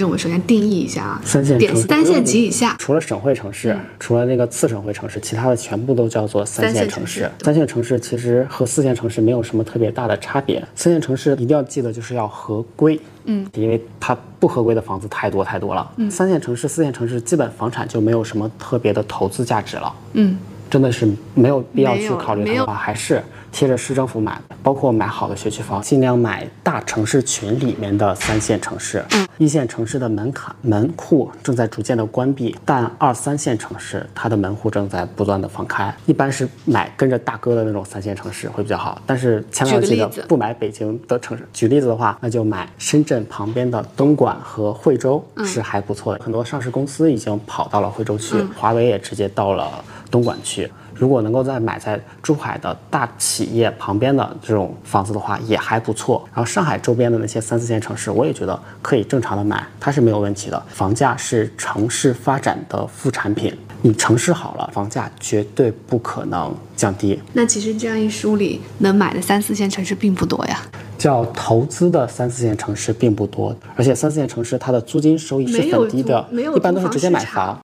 [0.03, 7.31] 我们首先定义一下啊，三线城市三线及以下，除了省会城市，除了那个次省会城市，其他的全部都叫做三线城市。
[7.43, 10.67] 三线城市其实和四线城市没有什么特别大的差别。
[10.75, 15.93] 三线城市一定要记得就是要合规，嗯，因为它不合规的房子太多太多了。
[15.97, 19.95] 嗯，三线城市、四线城市基本房产就没有什么特别的投资价值了。
[20.15, 20.39] 嗯，
[20.71, 23.23] 真的是没有必要去考虑它的话，还是
[23.53, 29.05] 贴着市政府买的，包括买好的学区房，尽量买大城市群里面的三线城市。
[29.11, 35.95] 嗯，一线城市的门槛门户正在逐渐的关闭，但二三线城市它的门户正在不断的放开。
[36.07, 41.47] 一般是买跟着大哥的那种三线城市会比较好，但是千万要记得不买北京的城市。
[41.53, 46.25] 举例子的话，那就买深圳旁边的东莞和惠州是还不错的。
[46.25, 50.71] 很多上市公司已经跑到了惠州去，华为也直接到了东莞去。
[50.95, 56.23] 如果能够再买在珠海的大企业旁边的这种房子的话，也还不错。
[56.33, 60.63] 然后上海周边的那些三四线城市，我也觉得可以正常的买，它是没有问题的。
[60.69, 67.19] 房价是城市发展的副产品，你城市好了，房价绝对不可能降低。
[67.33, 70.61] 那其实这样一梳理，能买的三四线城市并不多呀。
[70.99, 77.59] 叫投资的三四线城市并不多，而且三四线城市它的租金收益是很低的一般都是直接买房。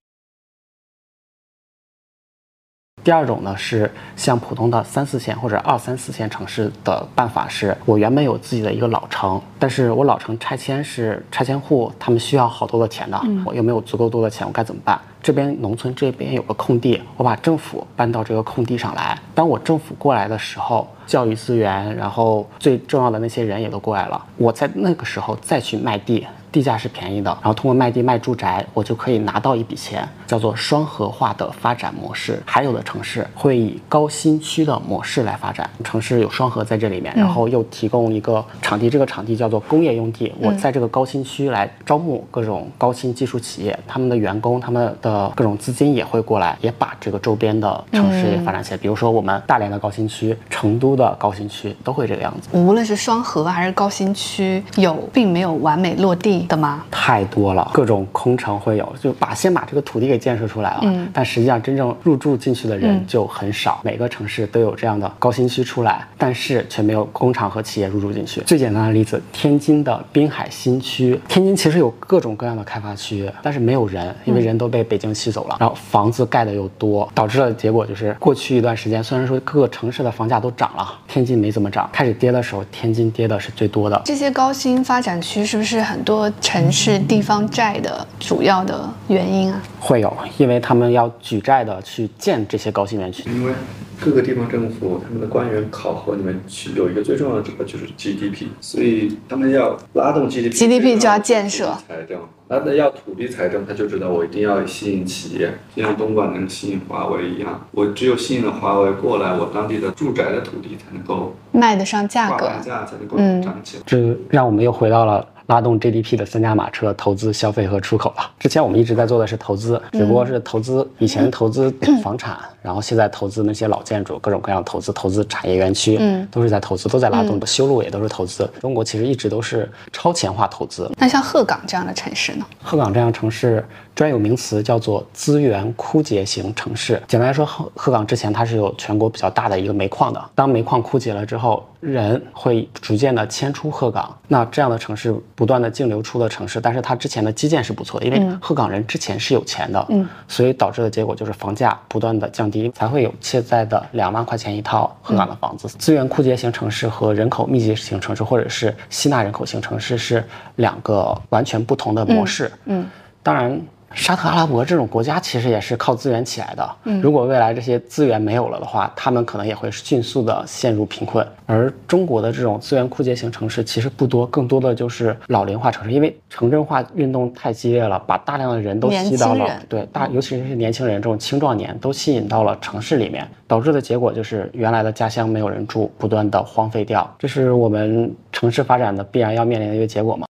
[3.05, 15.01] 第二种呢是像普通的三四线或者二三四线城市的办法是，我原本有自己的一个老城，但是我老城拆迁是拆迁户，他们需要好多的钱的，我又没有足够多的钱，我该怎么办？
[15.23, 19.19] 这边农村这边有个空地，我把政府搬到这个空地上来。
[19.35, 26.27] 当我政府过来的时候，教育资源，然后最重要的那些人也都过来了，我在那个时候再去卖地。
[26.51, 32.43] 地价是便宜的，然后通过卖地卖住宅，我就可以拿到一笔钱，叫做双核化的发展模式。
[32.45, 48.77] 还有的城市会以高新区的模式来发展，城市有双核在这里面，然后又提供一个场地，这个场地叫做工业用地，我在这个高新区来招募各种高新技术企业，他们的员工，他们的各种资金也会过来，也把这个周边的城市也发展起来。
[48.77, 52.49] 比如说我们大连的高新区、成都的高新区都会这个样子。
[52.53, 56.85] 无论是双核还是高新区，有并没有完美落地的吗？
[56.91, 63.81] 太多了，各种空城会有，就把先把这个土地给建设出来了，嗯但实际上真正入住进去的人就很少。
[63.83, 68.41] 每个城市都有这样的高新区出来，但是却没有工厂和企业入驻进去。
[68.43, 84.01] 最简单的例子，天津的滨海新区，天津其实有各种各样的开发区，但是没有人，因为人都被北京吸走了，然后房子盖的又多，导致了结果就是过去一段时间，虽然说各个城市的房价都涨了，天津没怎么涨，开始跌的时候，天津跌的是最多的。
[84.05, 89.63] 这些高新发展区是不是很多城市地方债的主要的原因啊？
[89.81, 93.29] 会有，因为他们要举债的去建这些高新园区。
[93.31, 93.53] 因为
[94.01, 100.53] 各个地方政府他们的官员考核里面去有一个最重要的指标就是 GDP，所以他们要拉动 GDP。
[100.53, 113.83] GDP 就要建设财政，那那要土地财政，他就知道我一定要吸引企业，就像东莞能吸引华为一样，我只有吸引了华为过来，我当地的住宅的土地才能够卖得上价格挂牌价才能够嗯涨起来。
[113.85, 118.31] 这让我们又回到了拉动 GDP 的三驾马车：投资、消费和出口了。
[118.39, 121.71] 之前我们一直在做的是投资，只不过是投资以前投资
[122.05, 122.39] 房产，
[122.69, 127.41] 然后现在投资那些老建筑，各种各样的投资，投资产业园区，嗯都是在投资，都在拉动。
[127.47, 128.47] 修路也都是投资。
[128.61, 130.91] 中国其实一直都是超前化投资。
[130.99, 132.45] 那像鹤岗这样的城市呢？
[132.63, 133.65] 鹤岗这样城市
[133.95, 137.03] 专有名词叫做资源枯竭型城市。
[137.09, 144.15] 简单来说，鹤鹤岗之前它是有全国比较大的一个煤矿的，当煤矿枯竭了之后，人会逐渐的迁出鹤岗。
[144.27, 155.69] 那这样的城市不断的净流出的城市，但是它之前的基建是不错的，因为鹤岗人之前是有钱的，嗯，所以导致的结果就是房价不断的降低，才会有现在的两万块钱一套鹤岗的房子。
[155.69, 160.25] 资源枯竭型城市和人口密集型城市，或者是吸纳人口型城市是
[160.57, 162.51] 两个完全不同的模式。
[162.65, 162.87] 嗯，
[163.23, 163.61] 当然，
[163.95, 166.71] 沙特阿拉伯这种国家其实也是靠资源起来的。
[166.85, 171.27] 嗯，如果未来这些资源没有了的话，他们可能也会迅速的陷入贫困。
[171.47, 190.28] 而中国的这种资源枯竭型城市其实不多，更多的就是老龄化城市，因为城镇化运动太激烈了，把大量的人都吸到了对大，尤其是年轻人这种青壮年都吸引到了城市里面，导致的结果就是原来的家乡没有人住，不断的荒废掉，这是我们城市发展的必然要面临的一个结果嘛。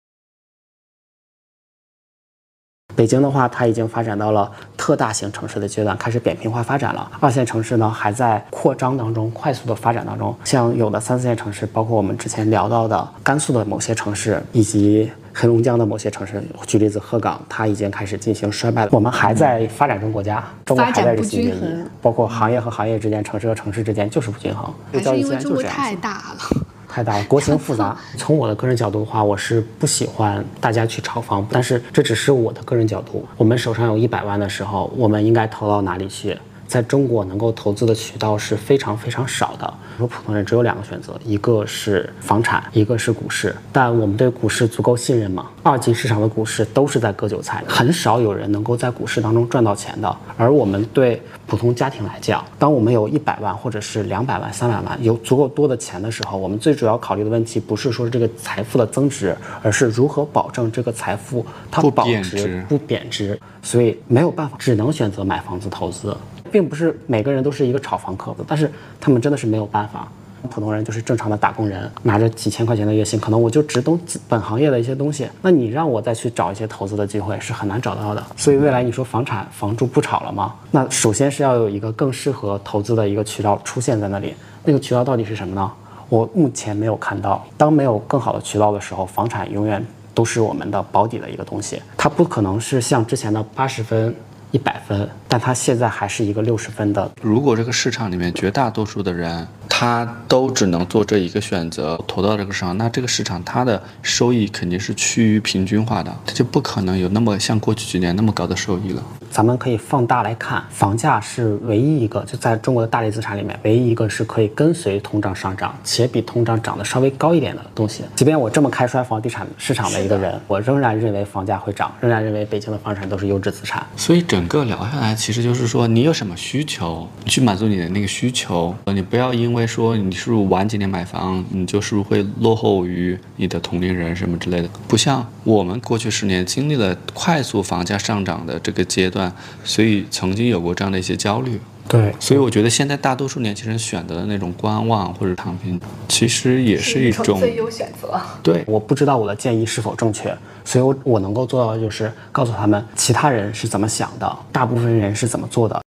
[2.95, 10.35] 北京的话，它已经发展到了特大型城市的阶段开始扁平化发展了，二线城市呢还在扩张当中，快速的发展当中。
[10.45, 18.91] 像有的三四线城市，包括我们之前聊到的甘肃的某些城市，以及黑龙江的某些城市，举例子鹤岗，它已经开始进行衰败了。
[18.93, 24.73] 我们还在发展中国家，中国还在日新月异，包括行业和行业之间、城市和城市之间就是不均衡。
[24.93, 26.67] 还是因为中国太大了。
[26.93, 27.97] 太大了，国情复杂。
[28.19, 33.27] 从我的个人角度的话，我是不喜欢大家去炒房，但是这只是我的个人角度。
[33.39, 36.37] 我们手上有一百万的时候，我们应该投到哪里去？
[36.69, 39.75] 在中国能够投资的渠道是非常非常少的。
[39.99, 43.55] 说普通人只有两个选择，一个是房产，一个是股市。
[43.73, 45.49] 但我们对股市足够信任吗？
[45.63, 50.17] 二级市场的股市都是在割韭菜，很少有人能够在股市当中赚到钱的。
[50.37, 63.39] 而我们对普通家庭来讲，当我们有一百万或者是两百万、三百万，有足够多的钱的时候，我们最主要考虑的问题不是说这个财富的增值，而是如何保证这个财富它保值不贬值。
[63.63, 66.17] 所以没有办法，只能选择买房子投资。
[66.53, 70.07] 并不是每个人都是一个炒房客子，但是他们真的是没有办法。
[70.51, 73.97] 普通人就是正常的打工人，拿着几千块钱的月薪，可能我就只懂
[74.29, 75.29] 本行业的一些东西。
[75.41, 78.21] 那你让我再去找一些投资的机会，是很难找到的。
[78.37, 80.53] 所以未来你说房产房住不炒了吗？
[80.73, 84.35] 那首先是要有一个更适合投资的一个渠道出现在那里。
[84.65, 85.73] 那个渠道到底是什么呢？
[86.09, 87.47] 我目前没有看到。
[87.57, 89.81] 当没有更好的渠道的时候，房产永远
[90.13, 91.81] 都是我们的保底的一个东西。
[91.97, 94.13] 它不可能是像之前的八十分。
[94.53, 97.11] 一百分，但他现在还是一个六十分的。
[97.23, 109.03] 如果这个市场里面绝大多数的人，他都只能做这一个选择，投到这个市场，那这个市场它的收益肯定是趋于平均化的，它就不可能有那么像过去几年那么高的收益了。
[109.33, 118.05] 咱们可以放大来看，房价是唯一一个就在中国的大类资产里面，唯一一个是可以跟随通胀上涨，且比通胀涨得稍微高一点的东西。
[118.15, 123.83] 即便我这么开衰房地产市场的一个人，我仍然认为房价会涨，仍然认为北京的房产都是优质资产。
[123.97, 134.69] 所以整个聊下来，其实就是说，你有什么需求，你去满足你的那个需求，你不要因为说你是不是晚几年买房，你就是会落后于你的同龄人什么之类的。
[134.87, 139.22] 不像我们过去十年经历了快速房价上涨的这个阶段。
[139.65, 148.21] 所以曾经有过这样的一些焦虑，对，所以我觉得现在大多数年轻人选择的那种观望或者躺平，其实也是一种最优选择。
[148.43, 155.82] 对，我不知道我的建议是否正确，所以我我能够做到的就是告诉他们其他人是怎么想的，大部分人是怎么做的。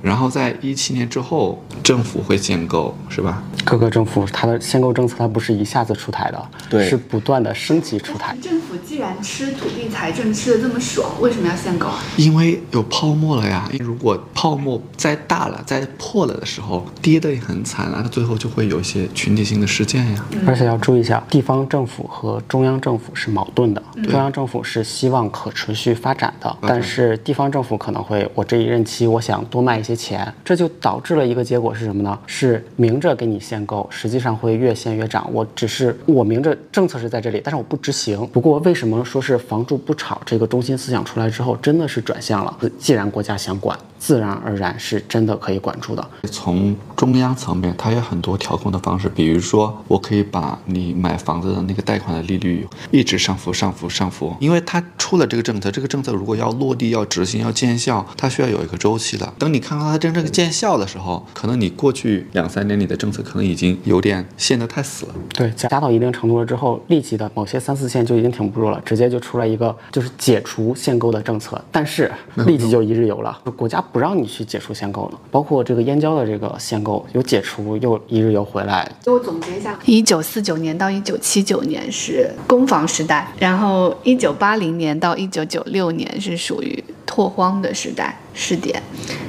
[0.00, 3.42] 然后在一七年之后，政府会限购，是吧？
[3.64, 8.36] 各个政府它的限购政策，它不是一下子出台的，对，是不断的升级出台。
[8.40, 11.98] 政府既然吃土地财政吃的这么爽，为什么要限购啊？
[12.16, 13.68] 因为有泡沫了呀。
[13.80, 20.24] 如果泡沫再大了、再破了的时候，跌得也很惨啊，那最后就会有一些群体性的事件呀。
[20.46, 23.82] 而且要注意一下，地方政府和中央政府是矛盾的。
[24.04, 29.87] 中央政府是希望可持续发展的，但是地方政府可能会，我这一任期我想多卖一些。
[29.88, 32.18] 些钱，这就导致了一个结果是什么呢？
[32.26, 35.28] 是明着给你限购，实际上会越限越涨。
[35.32, 38.26] 我只是我明着政策是在这里，但是我不执行。
[38.28, 42.56] 不过为什么说是房住不炒这个中心思想出来之后，真的是转向了？
[42.78, 43.78] 既然国家想管。
[43.98, 46.10] 自然而然是真的可以管住的。
[46.30, 59.32] 从中央层面，它有很多调控的方式，比如说，我可以把你买房子的那个贷款的利率一直上浮、上浮、上浮，因为它出了这个政策，这个政策如果要落地、要执行、要见效，它需要有一个周期的。
[59.38, 65.14] 等你看到它真正见效的时候，可能你过去两三年你的政策可能已经有点陷得太死了。
[65.34, 72.10] 对，加到一定程度了之后，立即的某些三四线就已经挺不住了，直接就出来一个就是解除限购的政策，但是
[72.46, 73.84] 立即就一日游了，国家。
[73.92, 78.90] 不让你去解除限购了，包括这个燕郊的这个限购有解除，又一日游回来。
[79.04, 88.82] 给我总结一下：一九四九年到一九七九年是攻防时代，然后一九八零年到一九九六年是属于拓荒的时代试点，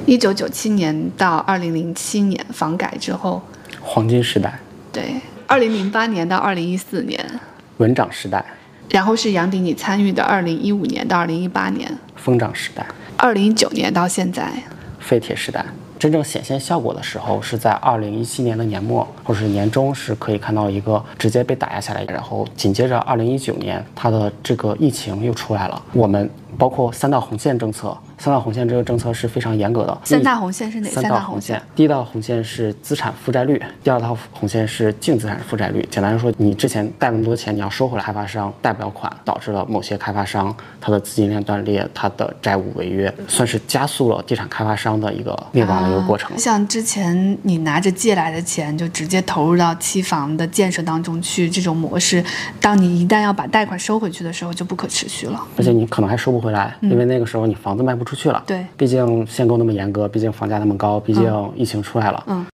[0.06, 3.42] 一九九七年到二零零七年房改之后。
[3.80, 4.60] 黄金时代，
[4.92, 5.14] 对，
[5.46, 7.40] 二零零八年到二零一四年。
[7.78, 8.44] 稳涨时代，
[8.90, 11.90] 然后是杨迪你参与的二零一五年到二零一八年。
[12.14, 12.86] 疯涨时代。
[13.22, 14.50] 二零一九年到现在，
[14.98, 15.62] 废铁时代
[15.98, 22.02] 真正显现效果的时候，是在二零一七年的年末或者是年中，是可以看到一个直接被打压下来。
[22.04, 25.82] 然后紧接着二零一九年，它的这个疫情又出来了。
[25.92, 29.98] 我们包括三道红线政策，三道红线这个政策是非常严格的。
[30.04, 31.60] 三大红线是哪三大红线？
[31.74, 35.88] 第一道红线是资产负债率，第二道红线是净资产负债率。
[35.90, 46.38] 简单说，你之前贷那么多钱，你要收回来，开发商贷不了款，导致了某些开发商他的资金链断裂，他的债务违约，算是加速了地产开发商的一个灭亡的一个过程。
[46.38, 52.22] 像之前你拿着借来的钱就直接投入到期房的建设当中去，这种模式，
[52.60, 55.42] 当你一旦要把贷款收回去的时候，就不可持续了。
[55.56, 58.42] 而且你可能还收不回来，因为那个时候你房子卖不出去了。
[58.46, 62.24] 对，毕竟限购那么严格，毕竟房价那么高，毕竟疫情出来了。
[62.26, 62.46] 嗯。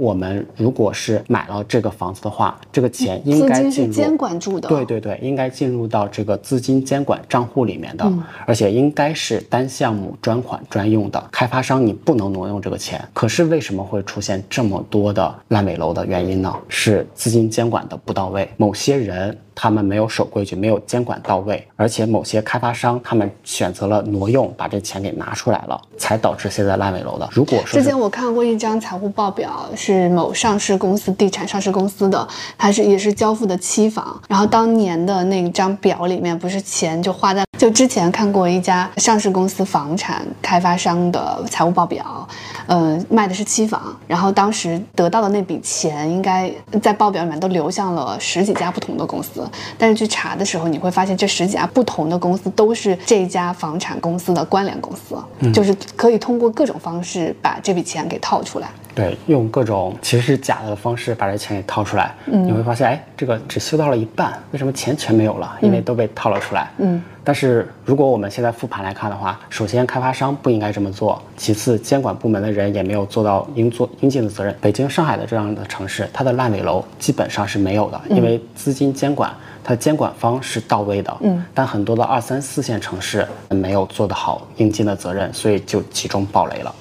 [0.00, 4.68] 我们如果是买了这个房子的话，这个钱应该进入监管住的。
[4.68, 8.08] 对对对，应该进入到这个资金监管账户里面的，
[8.46, 11.28] 而且应该是单项目专款专用的。
[11.32, 13.04] 开发商你不能挪用这个钱。
[13.12, 16.54] 可是为什么会出现这么多的烂尾楼的原因呢？
[16.68, 19.36] 是资金监管的不到位，某些人。
[19.60, 27.28] 他们没有守规矩，没有监管到位，而且某些开发商他们选择了挪用，把这钱给拿出来了，才导致现在烂尾楼的。
[27.32, 42.26] 如果说之前我看过一张财务报表，是某上市公司地产上市公司的，它是也是交付的期房，然后当年的那张表里面不是钱就花在，就之前看过一家上市公司房产开发商的财务报表，
[42.68, 46.48] 呃，卖的是期房，然后当时得到的那笔钱应该
[46.80, 49.44] 在报表里面都流向了十几家不同的公司。
[49.76, 55.16] 但是去查的时候，你会发现这十几家不同的公司都是这家房产公司的关联公司，
[55.52, 58.68] 就是可以通过各种方式把这笔钱给套出来。
[58.94, 62.14] 对，用各种其实是假的方式把这钱给套出来。
[62.26, 65.58] 嗯，你会发现，哎，这个只修到了一半，为什么钱全没有了？
[65.60, 66.70] 因为都被套了出来。
[66.78, 74.56] 嗯，但是如果我们现在复盘来看的话，首先开发商不应该这么做，其次监管部门的人也没有做到应做应尽的责任。
[74.60, 79.30] 北京、上海的这样的城市，它的烂尾楼基本上是没有的，因为资金监管。
[79.64, 86.74] 它监管方是到位的，嗯，但很多的二三四线城市没有做得好应尽的责任，所以就集中暴雷了。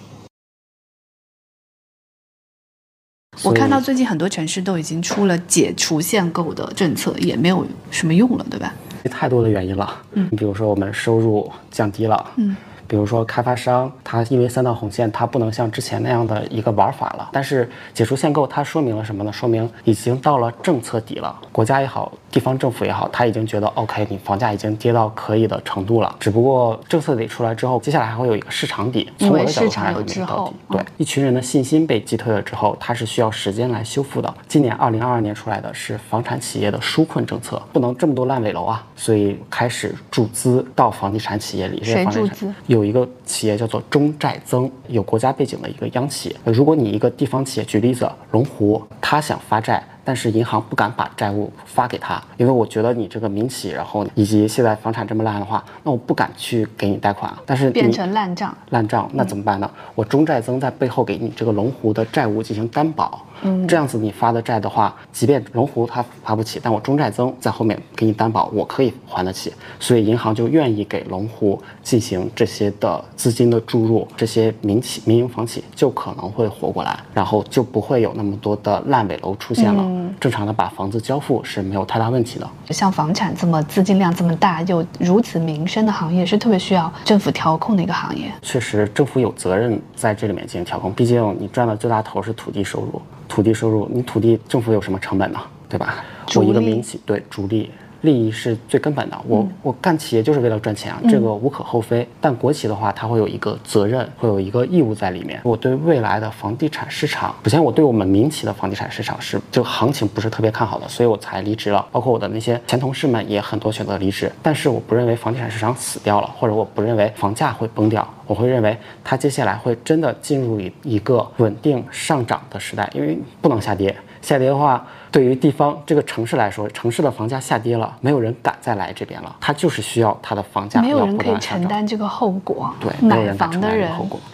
[3.43, 8.73] 我看到最近很多城市都已经出了解除限购的政策，也没有什么用了，对吧？
[9.11, 12.55] 太多的原因了，嗯，你比如说我们收入降低了，嗯。
[12.87, 17.29] 比如说开发商，他因为三道红线，他不能像之前那样的一个玩法了。
[17.33, 19.31] 但是解除限购，它说明了什么呢？
[19.31, 21.35] 说明已经到了政策底了。
[21.51, 26.15] 国家也好，地方政府也好，他已经觉得 OK，你房价已经跌到可以的程度了。
[26.19, 29.09] 只不过政策底出来之后，接下来还会有一个市场底。
[29.17, 30.53] 从我的角度看，有之后。
[30.69, 34.33] 对，一群人的信心被击退了之后，它是需要时间来修复的。
[34.47, 41.83] 今年二零二二年出来的是房产企业的纾困政策，不能这么多烂尾楼啊，所以开始注资到房地产企业里。
[41.83, 42.53] 谁注资？
[42.67, 43.57] 有有一个企业。
[43.57, 46.35] 叫做中债增，有国家背景的一个央企。
[46.45, 49.83] 如果你一个地方企业，举例子，龙湖，他想发债。
[50.07, 57.37] 但是银行不敢把债务发给他，因为我觉得你这个民企，然后以及现在房产这么烂的话，那我不敢去给你贷款啊。
[57.45, 59.69] 但是变成烂账，烂账那怎么办呢？
[59.95, 79.96] 我中债增在背后给你这个龙湖的债务进行担保，嗯，这样子你发的债的话，即便龙湖他发不起，但我中债增在后面给你担保，我可以还得起，所以银行就愿意给龙湖进行这些的资金的注入，这些民企民营房企就可能会活过来，然后就不会有那么多的烂尾楼出现了。
[80.19, 82.49] 正常的把房子交付是没有太大问题的。
[82.69, 88.31] 像房产这么资金量这么大又如此民生的行业，是特别需要政府调控的一个行业。
[88.41, 90.91] 确实，政府有责任在这里面进行调控。
[90.93, 95.39] 毕竟你赚的最大头是土地收入，土地收入，你土地政府有什么成本呢？
[95.69, 95.95] 对吧？
[96.35, 97.69] 我一个民企，对，逐利。
[98.01, 102.07] 利益是最根本的，我我干企业就是为了赚钱啊，这个无可厚非。
[102.21, 105.39] 但国企的话，它会有一个责任，会有一个义务在里面。
[105.43, 111.85] 我对未来的房地产市场，首先我对我们民企的房地产市场是就行情不是特别看好的，所以我才离职了。
[111.91, 114.31] 包括我的那些前同事们也很多选择离职。
[114.41, 123.95] 但是我不认为房地产市场死掉了，或者我不认为房价会崩掉，我会认为它接下来会真的进入一一个稳定上涨的时代，因为不能下跌。
[124.19, 129.35] 下跌的话，对于地方这个城市来说，城市的房价下跌了，没有人敢再来这边了。
[129.39, 132.73] 他就是需要他的房价没有人可以承担这个后果。
[132.79, 133.91] 对，买房的人、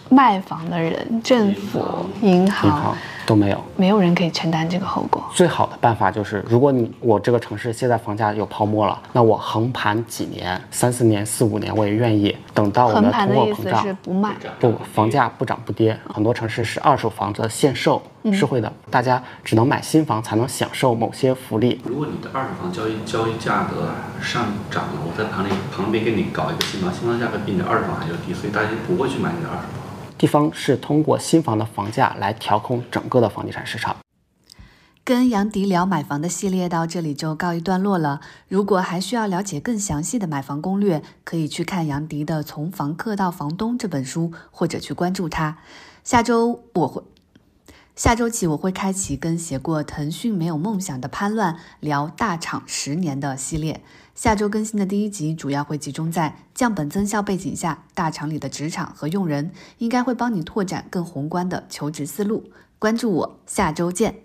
[0.08, 1.80] 卖房的人、政府、
[2.22, 2.94] 银行。
[3.26, 5.24] 都没有，没有人可以承担这个后果。
[5.32, 13.82] 最好的办法就是，如果你我这个城市现在房价有泡沫了，那我横盘几年，三四年、四五年，我也愿意等到我的通货膨胀。
[13.82, 15.98] 是不卖，不房价不涨不跌。
[16.12, 21.80] 很多城市是二手房子限售，是会的，大家只能买新房才能享受某些福利。
[21.84, 23.90] 如果你的二手房交易交易价格
[24.22, 29.70] 上涨了，我在旁里旁边给你搞一个新房，新房价格比你的二手房还要低，所以大家不会去买你的二手房。
[30.16, 33.96] 地方是通过新房的房价来调控整个的房地产市场。
[35.02, 38.20] 跟杨迪聊买房的系列到这里就告一段落了。
[38.48, 45.58] 如果还需要了解更详细的买房攻略，可以去看杨迪的《从房客到房东》这本书，或者去关注他。
[46.02, 47.02] 下周我会，
[47.96, 53.84] 下周起我会开启跟写过《腾讯没有梦想的潘乱聊大厂十年》的系列。
[54.16, 62.50] 下周更新的第一集主要会集中在降本增效背景下，大厂里的职场和用人，应该会帮你拓展更宏观的求职思路。
[62.80, 64.23] 关注我，下周见。